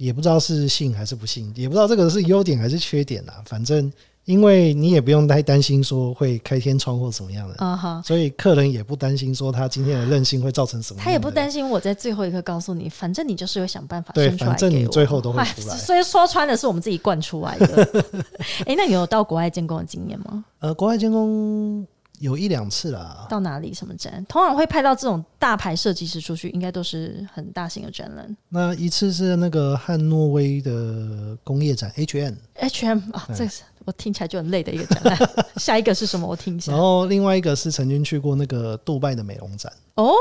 [0.04, 3.42] 也不知道是信还是不信，也不知道这个是优点还是缺点啊。
[3.46, 3.90] 反正
[4.26, 8.04] 因为你也不用太担心说会开天窗或怎么样的，嗯哼。
[8.04, 11.02] 所以客人也不担心说他今天的任性会造成什么。
[11.02, 18.04] 他也不担心我在最后一刻告诉你，反正你就是会想办法对反正你最后都会哎出来所以说穿的是我们自己惯出来的。
[18.68, 20.44] 哎、那你有到国外监工的经验吗？
[20.60, 21.88] 呃，国外监工
[22.24, 24.26] 有一两次啦，到哪里什么展？
[24.30, 28.38] 通常会派到这种大牌设计师出去，应该都是很大型的展览。
[28.48, 32.36] 那一次是那个汉诺威的工业展 HM。
[32.56, 35.20] HM 啊，嗯这是我听起来就很累的一个展览。
[35.58, 36.26] 下一个是什么？
[36.26, 36.80] 我听一下然。
[36.80, 39.70] 后另外一个是曾经去过那个杜拜的美容展。
[39.96, 40.14] 哦，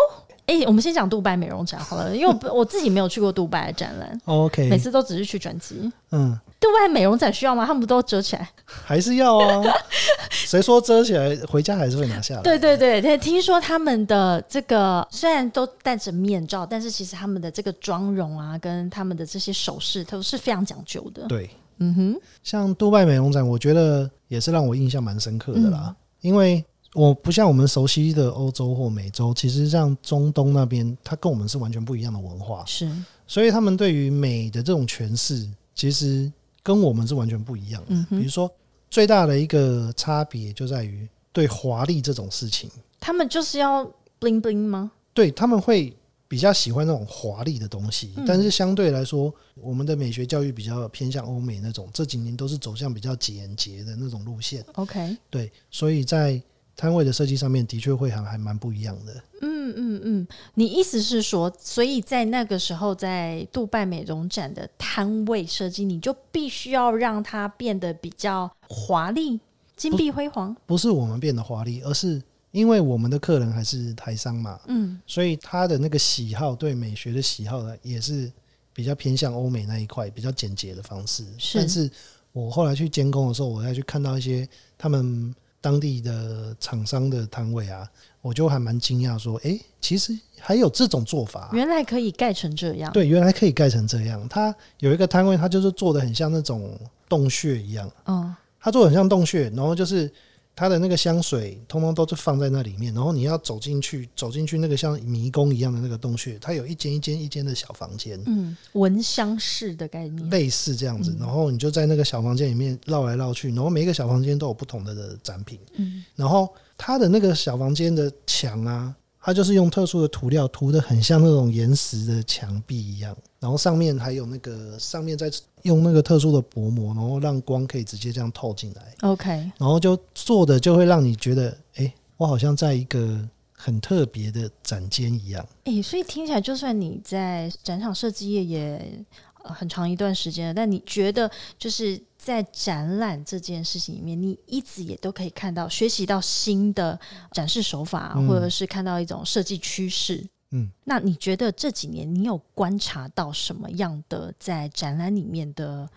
[0.47, 5.88] 哎、我们先讲杜拜美容展好了，因为我不我自己没有去过杜拜的展览，每 OK，每次都只是去转机。
[6.11, 7.66] 嗯，杜拜美容展需要吗？
[7.66, 8.48] 他们不都遮起来？
[8.64, 9.62] 还是要啊。
[10.31, 12.42] 谁说遮起来回家还是会拿下来？
[12.42, 21.27] 对对对对，听说他们的这个虽然都戴着面罩，但是其实他们的这个妆容啊，跟他们的这些首饰都是非常讲究的。
[21.27, 25.94] 对，嗯哼，像杜拜美容展，我觉得也是让我印象蛮深刻的啦。
[26.20, 32.90] 因为我不像我们熟悉的欧洲或美洲，其实像中东那边，它跟我们是完全不一样的文化，是
[33.27, 36.31] 所以他们对于美的这种诠释，其实
[36.62, 37.88] 跟我们是完全不一样的。
[37.90, 38.51] 嗯，比如说，
[38.90, 42.70] 最大的一个差别就在于对华丽这种事情，
[43.01, 43.85] 他们就是要
[44.20, 44.92] bling bling 吗？
[45.14, 45.94] 对他们会
[46.29, 54.64] 比较喜欢那种华丽的东西，嗯但是相对来说，我们的美学教育比较偏向欧美那种，这几年都是走向比较简洁的那种路线。
[54.75, 56.42] OK，对，所以在
[56.76, 59.14] 摊位的设计上面，的确会还还蛮不一样的。
[59.40, 69.38] 嗯嗯嗯，你意思是说，所以在那个时候，在杜拜美容展的摊位设计，你就必须要让它变得比较华丽、
[69.76, 70.54] 金碧辉煌。
[70.66, 78.30] 不是我们变得华丽，而是因为我们的客人还是台商嘛，嗯，所以他的那个喜好对美学的喜好呢，也是
[78.72, 81.24] 比较偏向欧美那一块，比较简洁的方式。
[81.38, 81.90] 是但是
[82.32, 87.88] 我后来去监工的时候，我再去看到一些他们当地的厂商的摊位啊，
[88.20, 92.92] 我就还蛮惊讶，说，诶，其实还有这种做法啊、原来可以盖成这样。
[92.92, 94.29] 对，原来可以盖成这样。
[94.29, 96.77] 它有一个摊位，它就是做的很像那种
[97.09, 100.12] 洞穴一样，嗯，它做的很像洞穴，然后就是
[100.55, 110.29] 它的那个香水，通通都是放在那里面，然后你要走进去，走进去那个像迷宫一样的那个洞穴，它有一间一间一间的小房间，嗯，闻香式的概念。
[110.31, 125.31] 类似这样子，然后你就在那个小房间里面绕来绕去，然后每一个小房间都有不同的的展品，嗯，然后它的那个小房间的墙啊，它就是用特殊的涂料涂的很像那种岩石的墙壁一样，然后上面还有那个上面再
[125.62, 135.46] 用那个特殊的薄膜，然后让光可以直接这样透进来，OK，然后就做的就会让你觉得，哎、我好像在一个很特别的展间一样。
[135.64, 139.05] 诶，所以听起来，就算你在展场设计业也、
[139.44, 146.98] 呃、很长一段时间了，但你觉得就是在展览这件事情里面，你一直也都可以看到、学习到新的
[147.33, 150.27] 展示手法，嗯或者是看到一种设计趋势。
[150.53, 155.88] 嗯，那你觉得这几年你有观察到什么样的在展览里面的？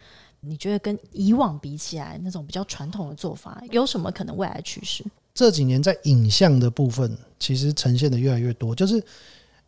[0.48, 5.04] 你觉得跟以往比起来，那种比较传统的做法，有什么可能未来趋势？
[5.34, 8.76] 这几年在影像的部分，其实呈现的越来越多。
[8.76, 9.04] 就是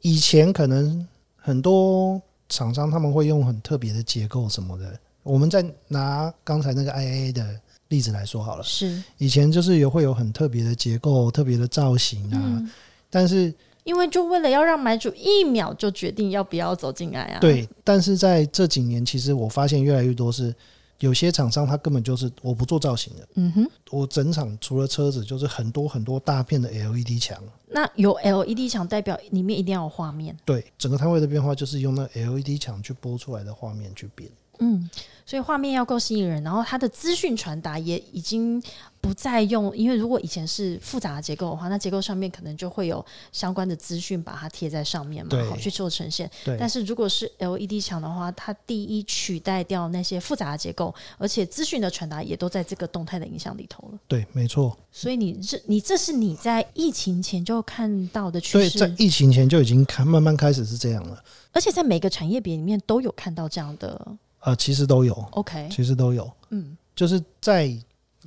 [0.02, 5.00] 以前可能很多厂商他们会用很特别的结构什么的。
[5.23, 12.69] 我们再拿刚才那个 IA 的例子来说好了，是，以前就是也会有很特别的结构、特别的造型啊，嗯，
[13.10, 13.52] 但是
[13.88, 20.54] 因为就为了要让买主一秒就决定要不要走进来啊。，对，但是在这几年，其实我发现越来越多是
[21.00, 23.67] 有些厂商他根本就是我不做造型的，嗯哼。
[23.89, 27.41] 我整场除了车子就是很多很多大片的 LED 墙。
[27.69, 34.30] 那有 LED 墙代表里面一定要有画面对，整个摊位的变化就是用那 LED 墙去播出来的画面去变。
[34.60, 34.89] 嗯，
[35.23, 38.60] 所以画面要够吸引人，然后它的资讯传达也已经
[38.99, 46.29] 不再用，因为如果以前是复杂的结构的话，那结构上面可能就会有相关的资讯把它贴在上面嘛，好去做呈现。
[46.43, 53.99] 对但是如果是 LED 墙的话，它第一取代掉那些复杂的结构，而且资讯的传达也都在这个动态的影响里头了。
[54.07, 54.77] 对，没错。
[54.91, 61.23] 所以你这你这是你在疫情前就看到的所趋势，以在疫情前就已经开慢慢开始是这样了。
[61.51, 64.17] 而且在每个产业别里面都有看到这样的。
[64.41, 67.75] 呃，其实都有，OK，其实都有，嗯，就是在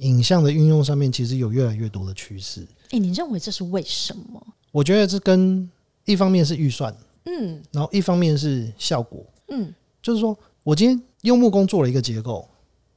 [0.00, 2.66] 影像的运用上面，其实有越来越多的趋势。
[2.90, 4.44] 诶，你认为这是为什么？
[4.70, 5.68] 我觉得这跟
[6.04, 9.24] 一方面是预算，嗯然后一方面是效果。
[9.48, 12.48] 嗯，就是说我今天用木工做了一个结构，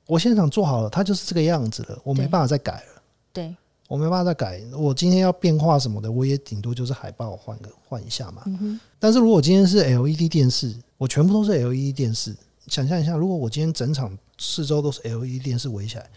[0.08, 3.02] 我现场做好了，它就是这个样子了，我没办法再改了。
[3.32, 3.56] 对，
[3.88, 8.44] 我没办法再改，我今天要变化什么的，我也顶多就是海报换个换一下嘛。
[8.46, 12.36] 嗯哼，但是如果今天是 LED 电视，我全部都是 LED 电视，
[12.68, 16.10] 想象一下，如果我今天整场四周都是 LED 电视围起来，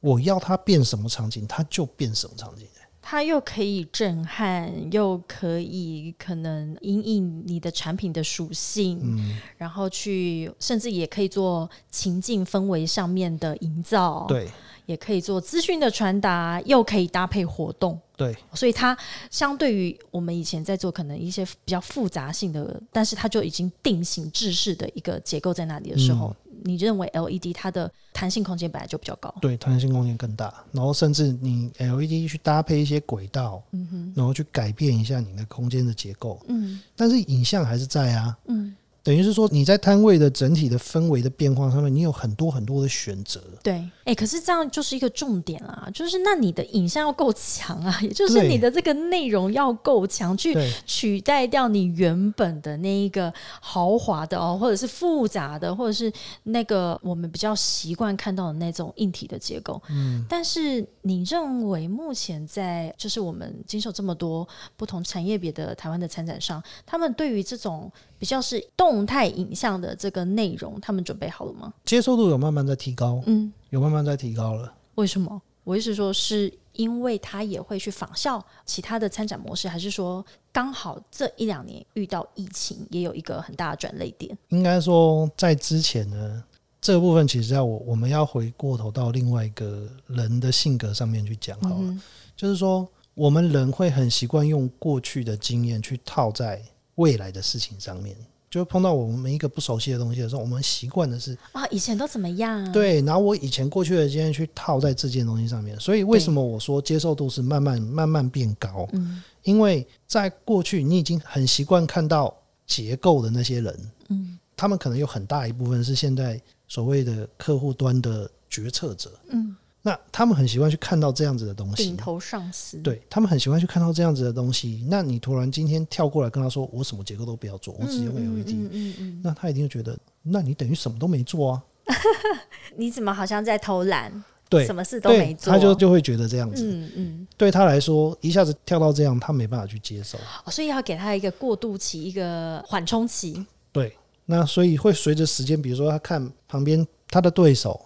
[0.00, 2.66] 我要它变什么场景，它就变什么场景。
[3.02, 14.48] 它又可以震撼，又可以可能因应你的产品的属性，嗯，然后去甚至也可以做情境氛围上面的营造，，对
[14.84, 17.98] 也可以做资讯的传达，又可以搭配活动。
[18.16, 18.96] 对所以它
[19.30, 29.34] 相对于我们以前在做可能一些比较复杂性的，但是它就已经定型制式的一个结构在那里的时候，你认为 LED 它的弹性空间本来就比较高？
[29.40, 38.36] 对，弹性空间更大，然后甚至你 LED 去搭配一些轨道，嗯哼，然后去改变一下你的空间的结构，嗯但是影像还是在啊。
[38.46, 43.40] 嗯，等于是说你在摊位的整体的氛围的变化上面，你有很多很多的选择。
[43.62, 56.12] 对，哎、可是这样就是一个重点啊，就是那你的影像要够强啊，也就是你的这个内容要够强，去取代掉你原本的那一个豪华的哦，或者是复杂的，或者是
[56.44, 59.80] 那个我们比较习惯看到的那种硬体的结构。
[59.90, 71.72] 嗯，但是你认为目前在就是我们经受这么多不同产业别的台湾的参展商，他们对于这种比较是动态影像的这个内容，他们准备好了吗？
[71.84, 74.72] 接受度有慢慢在提高，嗯，有慢慢在提高了。
[74.96, 75.40] 为什么？
[75.64, 84.36] 我意思说，是因为他也会去仿效其他的参展模式，还是说刚好这一两年遇到疫情，也有一个很大的转类点？
[84.48, 86.42] 应该说，在之前呢，
[86.80, 91.76] 这个部分其实要我我们要回过头到另外一个人的性格上面去讲好了。
[91.78, 92.00] 嗯
[92.34, 96.60] 就是说，我们人会很习惯用过去的经验去套在
[96.94, 98.16] 未来的事情上面。
[98.50, 105.78] 就碰到我们一个不熟悉的东西的时候，我们习惯的是啊，以前都怎么样？，对，拿我以前过去的经验去套在这件东西上面。
[105.78, 108.88] 所以为什么我说接受度是慢慢慢慢变高？
[108.92, 112.36] 嗯因为在过去你已经很习惯看到
[112.66, 124.84] 结构的那些人，嗯他们可能有很大一部分是现在所谓的客户端的决策者，嗯，那他们很习惯去看到这样子的东西顶，头上司，，对他们很喜欢去看到这样子的东西。
[124.88, 131.62] 那你突然今天跳过来跟他说，我什么结构都不要做，我只用 LED，、嗯嗯嗯，那他一定会觉得，那你等于什么都没做啊？
[132.76, 134.22] 你怎么好像在偷懒？
[134.50, 135.52] 对什，么事都没，做？
[135.52, 136.64] 他就就会觉得这样子。
[136.66, 140.18] 嗯嗯、对他来说，一下子跳到这样，他没办法去接受。
[140.44, 143.46] 哦，所以要给他一个过渡期，一个缓冲期。
[143.70, 147.80] 对，那所以会随着时间，比如说他看旁边他的对手，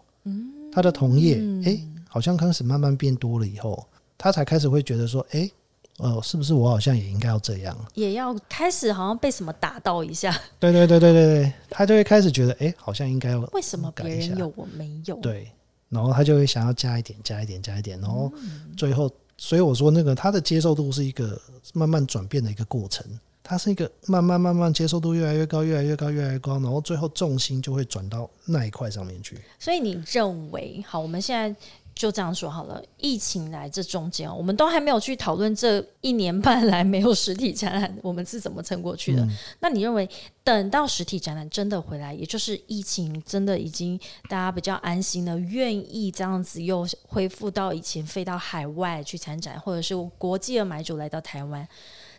[0.74, 3.86] 他的同业，诶，好像开始慢慢变多了以后，
[4.18, 5.50] 他才开始会觉得说，诶，
[5.98, 7.76] 呃，是不是我好像也应该要这样？
[7.94, 15.14] 也要开始好像被什么打到一下，对对对对对对，他就会开始觉得，诶，好像应该要为什么别人有我没有？
[15.16, 15.50] 对，
[15.88, 18.32] 然后他就会想要加一点，加一点，加一点，然后
[18.76, 21.40] 最后，所以我说那个他的接受度是一个
[21.72, 23.06] 慢慢转变的一个过程，
[23.46, 29.38] 它是一个慢慢慢慢接受度越来越高，越来越高，越来越高，然后最后重心就会转到那一块上面去。
[29.58, 31.54] 所以你认为，好，我们现在
[31.94, 32.82] 就这样说好了。
[32.96, 39.22] 疫情来这中间哦，我们都还没有去讨论这一年半来没有实体展览，我们是怎么撑过去的。
[39.22, 39.30] 嗯
[39.60, 40.08] 那你认为，
[40.42, 51.68] 等到实体展览真的回来，也就是疫情真的已经大家比较安心了，愿意这样子又恢复到以前飞到海外去参展，或者是国际的买主来到台湾，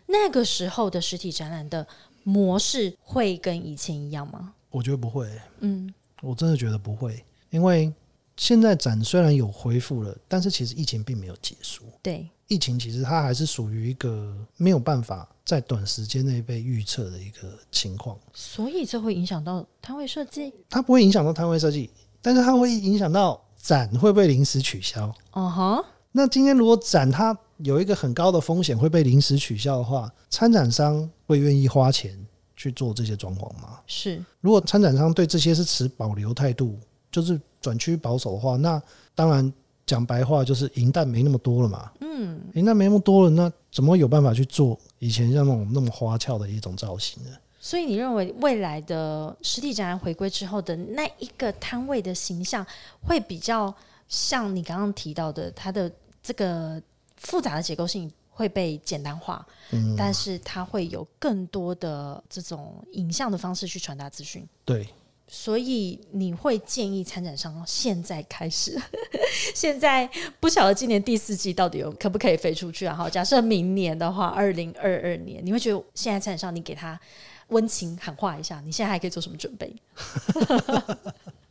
[0.06, 1.86] 那个时候的实体展览的
[2.22, 4.54] 模式会跟以前一样吗？
[4.70, 5.92] 我觉得不会，嗯
[6.22, 7.92] 我真的觉得不会，因为
[8.36, 11.84] 现在展虽然有恢复了，但是其实疫情并没有结束。
[12.02, 18.18] 对，疫情其实它还是属于一个没有办法在短时间内被预测的一个情况。
[18.34, 20.52] 所以这会影响到摊位设计。
[20.68, 25.06] 它不会影响到摊位设计，但是它会影响到展会不会临时取消。
[25.32, 32.18] 哦哈，那今天如果展它有一个很高的风险会被临时取消的话，参展商会愿意花钱
[32.56, 33.80] 去做这些装潢吗。
[33.86, 36.78] 是如果参展商对这些是持保留态度，
[37.10, 38.80] 就是转趋保守的话，那
[39.14, 39.52] 当然
[39.86, 41.90] 讲白话就是银弹没那么多了嘛。
[42.00, 47.30] 嗯，银弹没那么多了，那怎么有办法去做以前像那种那么花俏的一种造型呢？
[47.58, 52.64] 所以你认为未来的实体展览回归之后的那一个摊位的形象，
[53.02, 53.74] 会比较
[54.08, 55.90] 像你刚刚提到的，它的
[56.22, 56.80] 这个
[57.16, 64.46] 复杂的结构性会被简单化，嗯，但是它会有更多的这种影像的方式去传达资讯。
[64.64, 64.86] 对，
[65.26, 68.78] 所以你会建议参展商现在开始，
[69.54, 70.08] 现在
[70.38, 72.94] 不晓得今年第四季到底有可不可以飞出去啊？
[72.94, 77.00] 哈，假设明年的话，二零二二年，你会觉得现在参展商你给他
[77.48, 79.74] 温情喊话一下，你现在还可以做什么准备？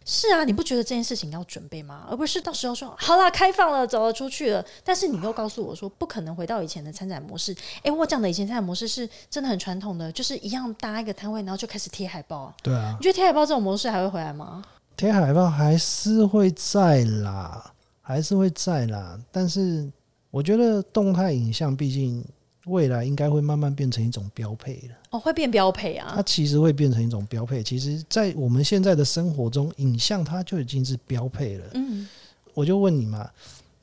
[0.07, 2.05] 是啊，你不觉得这件事情要准备吗？
[2.07, 7.55] 而不是到时候说好啦，开放了，走了出去了，但是你又告诉我说不可能回到以前的参展模式。
[7.81, 12.53] 诶，我讲的以前参展模式是真的很传统的，就是一样搭一个摊位，然后就开始贴海报啊。
[12.61, 14.63] 对啊你，觉得贴海报这种模式还会回来吗？
[14.95, 19.19] 贴海报还是会在啦，还是会在啦。
[19.31, 19.91] 但是
[20.29, 22.23] 我觉得动态影像毕竟
[22.65, 24.95] 未来应该会慢慢变成一种标配了。
[25.11, 26.23] 哦，会变标配啊它啊。
[26.23, 27.63] 其实会变成一种标配。
[27.63, 31.65] 其实，在我们现在的生活中，影像它就已经是标配了。
[31.73, 32.07] 嗯，
[32.53, 33.29] 我就问你嘛，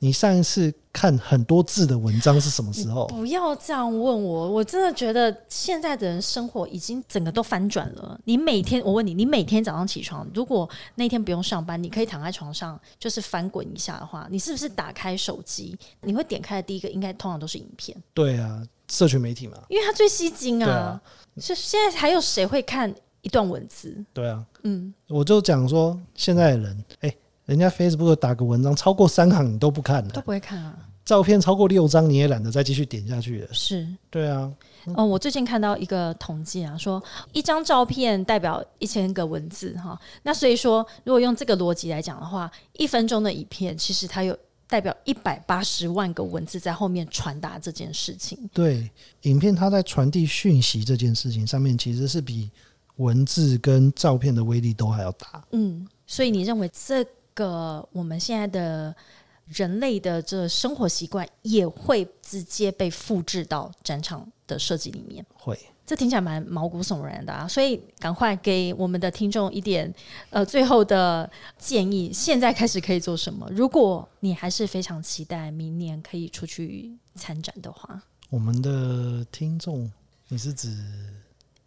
[0.03, 3.07] 你上一次看很多字的文章是什么时候？
[3.07, 8.19] 不要这样问我，我真的觉得现在的人生活已经整个都翻转了。
[8.25, 21.01] 你每天，我问你，你每天早上起床，如果那天不用上班，你可以躺在床上就是翻滚一下的话，你是不是打开手机，你会点开的第一个应该通常都是影片，对啊，社群媒体嘛，因为它最吸睛啊。
[21.37, 24.03] 是现在还有谁会看一段文字？
[24.13, 27.15] 对啊，嗯，我就讲说，现在的人，哎、
[27.45, 30.77] 人家 Facebook 打个文章超过三行你都不看的，都不会看啊。
[31.03, 33.47] 照片超过六张你也懒得再继续点下去了。
[33.51, 34.49] 是，对啊，
[34.95, 39.99] 哦，我最近看到一个统计啊，说一张照片代表一千个文字哈。
[40.21, 44.33] 那所以说，如果用这个逻辑来讲的话，一分钟的影片其实它有
[44.65, 48.49] 代表一百八十万个文字在后面传达这件事情。
[48.53, 48.89] 对，
[49.23, 52.49] 影片它在传递讯息这件事情上面，其实是比
[52.95, 55.43] 文字跟照片的威力都还要大。
[55.51, 58.95] 嗯，所以你认为这个我们现在的
[59.47, 65.25] 人类的这生活习惯也会直接被复制到展场的设计里面？
[65.33, 67.45] 会，这听起来蛮毛骨悚然的啊！
[67.45, 69.93] 所以赶快给我们的听众一点
[70.29, 73.47] 呃最后的建议，现在开始可以做什么？
[73.51, 79.91] 如果你还是非常期待明年可以出去参展的话，我们的听众，
[80.29, 80.69] 你是指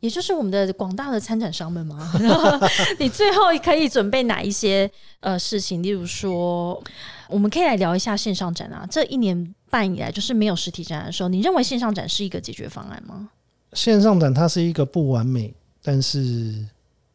[0.01, 2.12] 也就是我们的广大的参展商们吗？
[3.01, 4.90] 你最后可以准备哪一些
[5.20, 5.82] 呃事情？
[5.82, 6.82] 例如说，
[7.28, 8.86] 我们可以来聊一下线上展啊。
[8.90, 13.30] 这一年半以来，就是没有实体展的时候，你认为线上展是一个解决方案吗？
[13.72, 14.32] 线上展？
[14.32, 16.64] 它是一个不完美，但是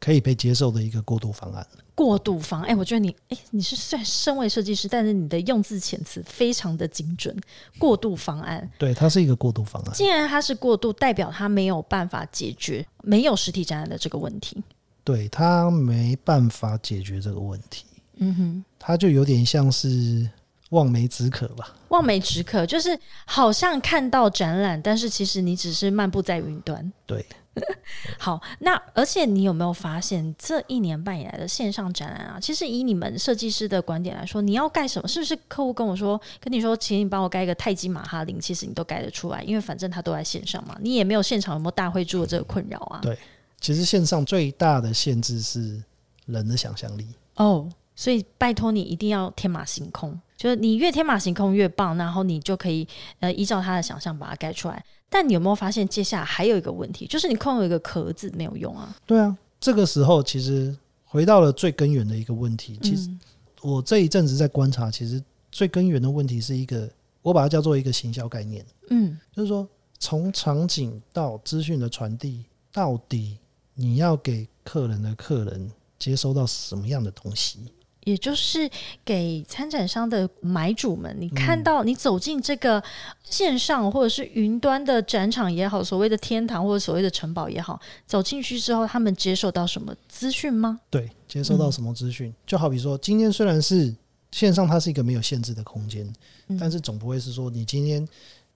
[0.02, 1.66] 可以被接受的一个过渡方案。
[1.94, 7.36] 过渡方，哎、我觉得你，哎、你是虽然身为设计师，但是你的用字遣词非常的精准。
[7.78, 9.94] 过渡方案，对，它是一个过渡方案。
[9.94, 14.64] 既然它是过渡，代表它没有办法解决没有实体展览的这个问题。
[15.04, 17.86] 对，它没办法解决这个问题，
[18.16, 20.28] 嗯哼，它就有点像是
[20.72, 21.74] 望梅止渴吧。
[21.88, 26.92] 望梅止渴，就是好像看到展览，但是其实你只是漫步在云端。
[27.06, 27.26] 对，
[28.18, 35.08] 好，那而且你有没有发现，这一年半以来的线上展览啊，其实以你们设计师的观点来说，你要盖什么？
[35.08, 43.00] 是不是客户跟我说，跟你说，请你帮我盖一个泰姬玛哈林，其实你都盖得出来，因为反正他都在线上嘛，你也没有现场有没有大会住的这个困扰啊。
[43.02, 43.18] 对
[43.60, 45.84] 其实线上最大的限制是
[46.26, 47.06] 人的想象力。
[47.36, 47.70] 哦，
[48.02, 52.88] 所以拜托你一定要天马行空，就是你越天马行空越棒，然后你就可以
[53.20, 54.84] 呃依照他的想象把它盖出来。
[55.08, 58.98] 但你有没有发现，接下来还有一个问题，就是你空有一个壳子没有用啊？
[59.06, 60.76] 对啊，这个时候其实
[61.06, 62.80] 回到了最根源的一个问题。
[62.82, 63.20] 其实嗯
[63.62, 66.90] 我这一阵子在观察，其实最根源的问题是一个，
[67.22, 69.68] 我把它叫做一个行销概念，嗯就是说
[70.00, 73.38] 从场景到资讯的传递，到底
[73.76, 77.60] 你要给客人的客人接收到什么样的东西？
[78.04, 78.70] 也就是
[79.06, 82.82] 给参展商的买主们，你看到你走进这个
[83.24, 90.80] 线上或者是云端的展场也好，所谓的天堂或者所谓的城堡也好，走进去之后，他们接受到什么资讯吗？
[90.90, 92.34] 对，接收到什么资讯？
[92.46, 93.96] 就好比说，今天虽然是
[94.32, 96.12] 线上，它是一个没有限制的空间，
[96.48, 98.08] 嗯但是总不会是说你今天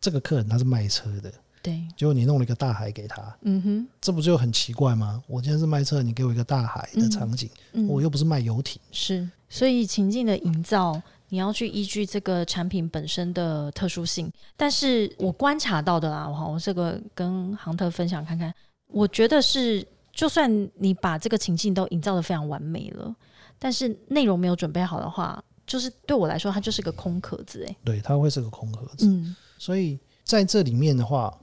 [0.01, 1.31] 这个客人他是卖车的，
[1.65, 5.19] 对，结果你弄了一个大海给他，嗯哼，这不就很奇怪吗？
[5.25, 8.79] 我今天是卖车，你给我一个大海的场景，嗯，我又不是卖游艇。
[8.91, 14.31] 是，所以情境的营造，你要去依据这个产品本身的特殊性。
[14.55, 18.53] 但是我观察到的啦，哈，我这个跟杭特分享看看，
[18.85, 23.15] 我觉得是，就算你把这个情境都营造的非常完美了，
[23.57, 27.65] 但是内容没有准备好的话，就是对我来说，它就是个空壳子。
[27.67, 29.07] 哎，对，它会是个空壳子。
[29.07, 31.35] 嗯所以在这里面的话，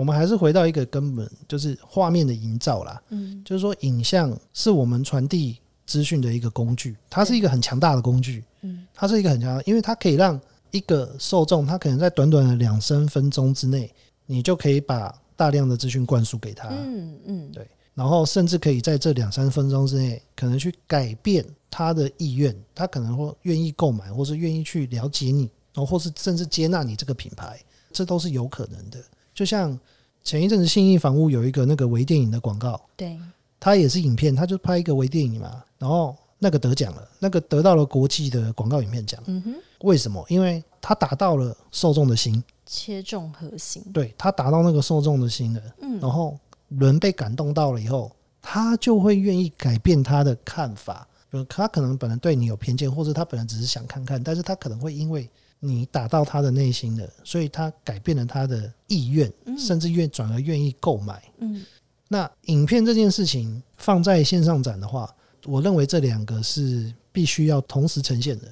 [0.00, 3.02] 我们还是回到一个根本，就是画面的营造啦。
[3.10, 8.42] 嗯就是说，影像是我们传递资讯的一个工具，它是一个很强大的工具。
[8.62, 10.40] 嗯它是一个很强，因为它可以让
[10.70, 13.92] 一个受众，他可能在短短的两三分钟之内，
[14.24, 27.60] 你就可以把大量的资讯灌输给他，嗯嗯，对然后甚至可以在这两三分钟之内，可能去改变他的意愿，他可能会愿意购买，或是愿意去了解你，然后或是甚至接纳你这个品牌，
[27.92, 28.98] 这都是有可能的。
[29.40, 29.80] 就像
[30.22, 33.18] 前一阵子信义房屋有一个那个微电影的广告，对，
[33.58, 39.18] 它也是影片，它就拍一个微电影嘛，然后那个得奖了，那个得到了国际的广告影片奖。
[39.24, 40.22] 嗯哼，为什么？
[40.28, 43.82] 因为它打到了受众的心，切中核心。
[43.94, 46.38] 对，它打到那个受众的心了，嗯然后
[46.68, 48.12] 人被感动到了以后，
[48.42, 51.08] 他就会愿意改变他的看法。
[51.32, 55.26] 就他可能本来对你有偏见，或者他本来只是想看看，但是他可能会因为
[55.60, 61.22] 你打到他的内心了，所以他改变了他的意愿，甚至愿转而愿意购买。
[61.38, 61.64] 嗯
[62.08, 68.46] 那影片这件事情放在线上展的话，我认为这两个是必须要同时呈现的，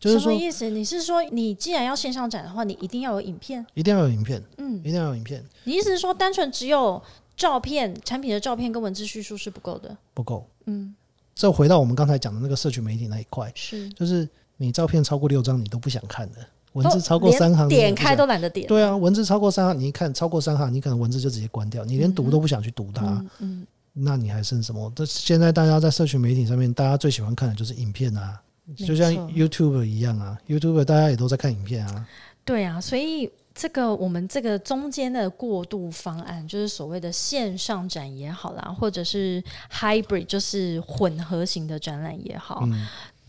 [0.00, 0.68] 就是说什么意思？
[0.68, 3.64] 你是说，你既然要线上展的话，你一定要有影片？
[3.74, 7.00] 一定要有影片，嗯一，定要有影片，你意思是说，单纯只有
[7.36, 9.96] 照片、产品的照片跟文字叙述是不够的？
[10.12, 10.44] 不够。
[10.64, 10.92] 嗯，
[11.36, 16.44] 这回到我们刚才讲的那个社群媒体那一块，是就是你照片超过六张你都不想看的，
[16.74, 18.66] 文字超过三行点开都懒得点。
[18.66, 24.92] 对啊，文字超过三行，你一看超过三行，你可能文字就直接关掉，你连读都不想去读它，嗯嗯，那你还剩什么？
[24.94, 28.40] 这现在大家在社群媒体上面，大家最喜欢看的就是影片啊，
[28.76, 32.06] 就像 YouTube 一样啊，YouTube 大家也都在看影片啊，
[32.44, 39.40] 对啊，所以这个我们这个中间的过渡方案，就是所谓的线上展也好啦，或者是
[39.72, 42.84] hybrid，就是混合型的展览也好，嗯，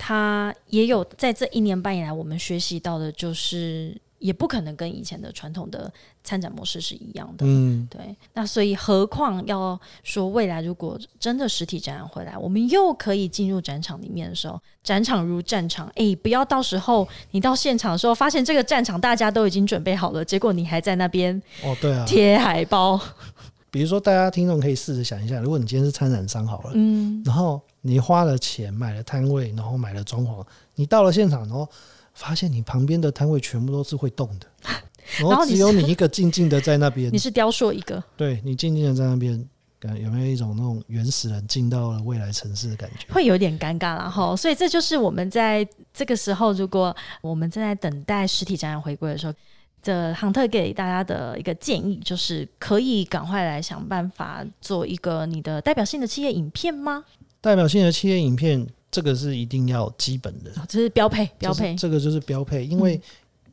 [0.08, 5.92] 它也有在这一年半以来，我们学习到的就是，也不可能跟以前的传统的
[6.24, 7.44] 参展模式是一样的。
[7.48, 23.02] 嗯，对，那所以何况要说未来如果真的实体展览回来，我们又可以进入展场里面的时候，展场如战场，诶，不要到时候你到现场的时候，发现这个战场大家都已经准备好了，结果你还在那边哦，对啊，贴海报，
[23.72, 31.70] 比如说大家听众可以试着想一下，如果你今天是参展商好了，嗯，然后你花了钱买了摊位，然后买了装潢，你到了现场，然后
[32.16, 34.48] 发现你旁边的摊位全部都是会动的，
[35.20, 39.48] 然 然后只有你一个静静的在那边 你，是雕塑一个，对你静静的在那边，
[39.80, 43.14] 感有没有一种那种原始人进到了未来城市的感觉？
[43.14, 44.36] 会有点尴尬然后。
[44.36, 49.34] 所以这就是我们在这个时候，如果我们正在等待实体展览回归的时候。
[49.86, 57.06] 这杭特给大家的一个建议就是，可以赶快来想办法做一个你的代表性的企业影片吗？
[57.46, 61.76] 代表性的企业影片，这个是一定要基本的，哦这是标配，标配。
[61.76, 63.00] 这个就是标配，因为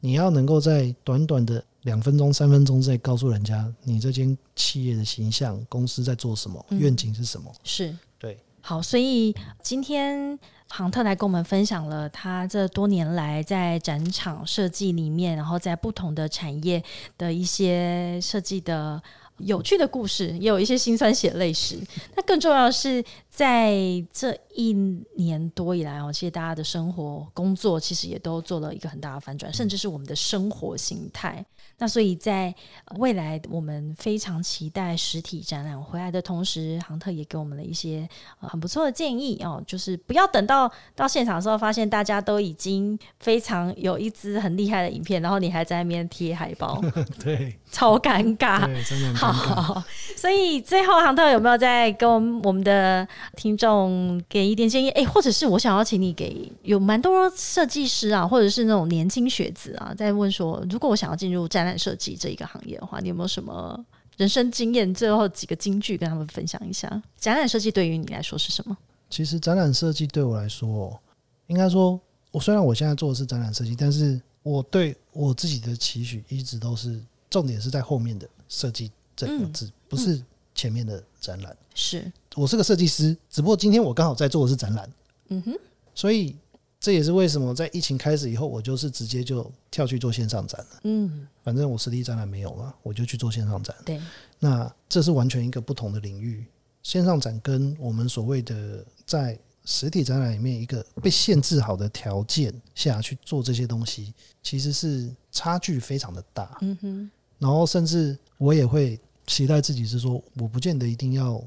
[0.00, 7.52] 你要能够在短短的两分钟、三分钟之内告诉人家你这间企业的形象、公司在做什么、嗯愿景是什么。
[7.64, 10.38] 是对，好，所以今天
[10.70, 16.82] 杭特来跟我们分享了他这多年来在展场设计里面，然后在不同的产业
[17.18, 19.02] 的一些设计的
[19.44, 21.78] 有趣的故事，也有一些心酸血泪史。
[22.16, 23.74] 那更重要的是，在
[24.12, 24.72] 这一
[25.16, 31.44] 年多以来哦，其实大家的生活、工作其实也都做了一个很大的反转，甚至是我们的生活形态。
[31.78, 32.54] 那所以在
[32.86, 38.08] 呃未来，我们非常期待实体展览回来的同时，杭特也给我们了一些、
[38.40, 46.80] 呃、很不错的建议哦，就是不要等到到现场的时候，发现大家都已经非常有一支很厉害的影片，然后你还在那边贴海报，
[47.22, 48.64] 对， 超尴尬。
[48.64, 49.60] 对，真的很 尴尬。
[49.60, 49.82] 好，
[50.16, 53.06] 所以最后杭特有没有在跟我们我们的
[53.36, 54.90] 听众给一点建议？
[54.90, 63.84] 哎，或者是我想要请你给有蛮多设计师啊，或者是那种年轻学子啊，在问说，如果我想要进入展览设计这一个行业的话，你有没有什么
[64.16, 64.92] 人生经验？
[64.94, 67.02] 最后几个金句跟他们分享一下。
[67.16, 68.76] 展览设计对于你来说是什么？
[69.10, 70.98] 其实展览设计对我来说，
[71.46, 72.00] 应该说，
[72.30, 76.98] 我虽然我现在做的是展览设计，但是我对我自己的期许一直都是
[77.28, 80.22] 重点是在后面的设计这两个字，不是
[80.54, 81.54] 前面的展览。
[81.74, 84.90] 是，我是个设计师，只不过今天我刚好在做的是展览，
[85.28, 85.58] 嗯哼，
[85.94, 86.34] 所以
[86.82, 90.80] 这也是为什么在疫情开始以后，我就是直接就跳去做线上展了。
[90.82, 93.72] 嗯，反正我实体展览没有嘛，我就去做线上展。
[93.84, 94.00] 对，
[94.40, 96.44] 那这是完全一个不同的领域。
[96.82, 104.12] 线上展跟我们所谓的在实体展览里面一个被限制好的条件下去做这些东西，
[104.42, 106.58] 其实是差距非常的大。
[106.62, 111.40] 嗯哼，然后甚至我也会期待自己是说，我不见得一定要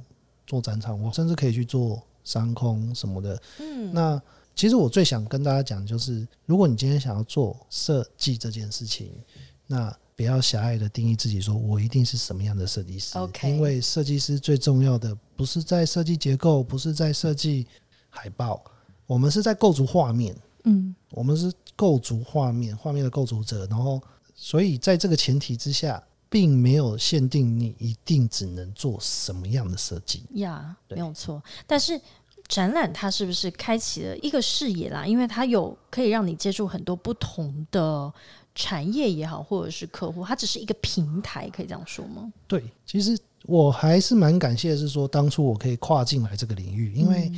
[0.48, 3.42] 做展场，我甚至可以去做商空什么的。
[3.60, 4.22] 嗯，那
[4.56, 9.12] 其实我最想跟大家讲，就是如果你今天想要做设计这件事情，
[9.68, 13.18] 那不要狭隘的定义自己，说我一定是什么样的设计师。
[13.18, 17.68] OK，因为设计师最重要的不是在设计结构，不是在设计
[18.10, 18.64] 海报，
[19.06, 20.34] 我们是在构筑画面。
[20.64, 23.68] 嗯，我们是构筑画面，画面的构筑者。
[23.68, 24.01] 然后，
[24.34, 30.24] 所以在这个前提之下，并没有限定你一定只能做什么样的设计。
[30.36, 31.43] 呀，没有错。
[31.68, 31.99] 但是
[32.48, 35.06] 展览它是不是开启了一个视野啦？
[35.06, 38.14] 因为它有可以让你接触很多不同的。
[38.58, 42.32] 产业也好，或者是客户，它只是一个平台，可以这样说吗？
[42.48, 47.30] 对，其实我还是蛮感谢，是说当初我可以跨进来这个领域，因为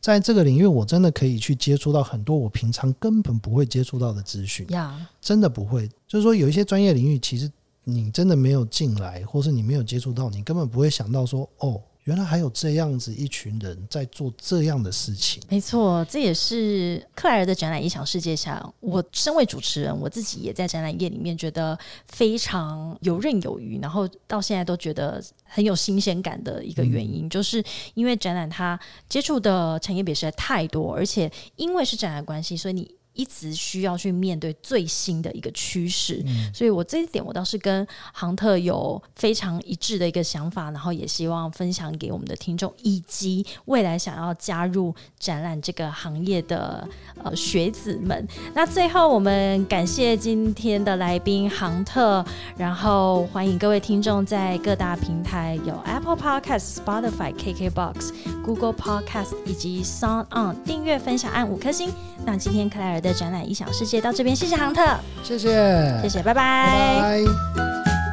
[0.00, 5.88] 在这个领域，我真的可以去接触到很多我平常根本不会接触到的资讯呀，真的不会。
[6.06, 7.50] 就是说，有一些专业领域，其实
[7.82, 11.82] 你真的没有进来，或是你没有接触到，你根本不会想到说，哦。
[12.10, 27.62] 原来还有这样子一群人在做这样的事情，没错，这也是克莱尔的展览影响世界下，我身为主持人，我自己也在展览业里面觉得非常游刃有余，然后到现在都觉得很有新鲜感的一个原因，就是
[27.94, 28.76] 因为展览它
[29.08, 32.92] 接触的产业别实在太多，而且因为是展览关系，所以你。
[33.20, 46.88] 一直需要去面对最新的一个趋势，所以我这一点我倒是跟杭特有非常一致的一个想法，然后也希望分享给我们的听众，以及未来想要加入展览这个行业的
[47.22, 48.26] 呃学子们。
[48.54, 52.24] 那最后我们感谢今天的来宾杭特，
[52.56, 61.90] 然后欢迎各位听众在各大平台有 Apple Podcast、Spotify、KKBox、Google Podcast 以及 Sound On 订阅、分享按五颗星。
[62.24, 64.82] 那今天克莱尔的展览异想世界到这边，谢谢杭特，
[65.22, 67.24] 谢谢，谢谢，拜拜，拜
[67.56, 68.09] 拜。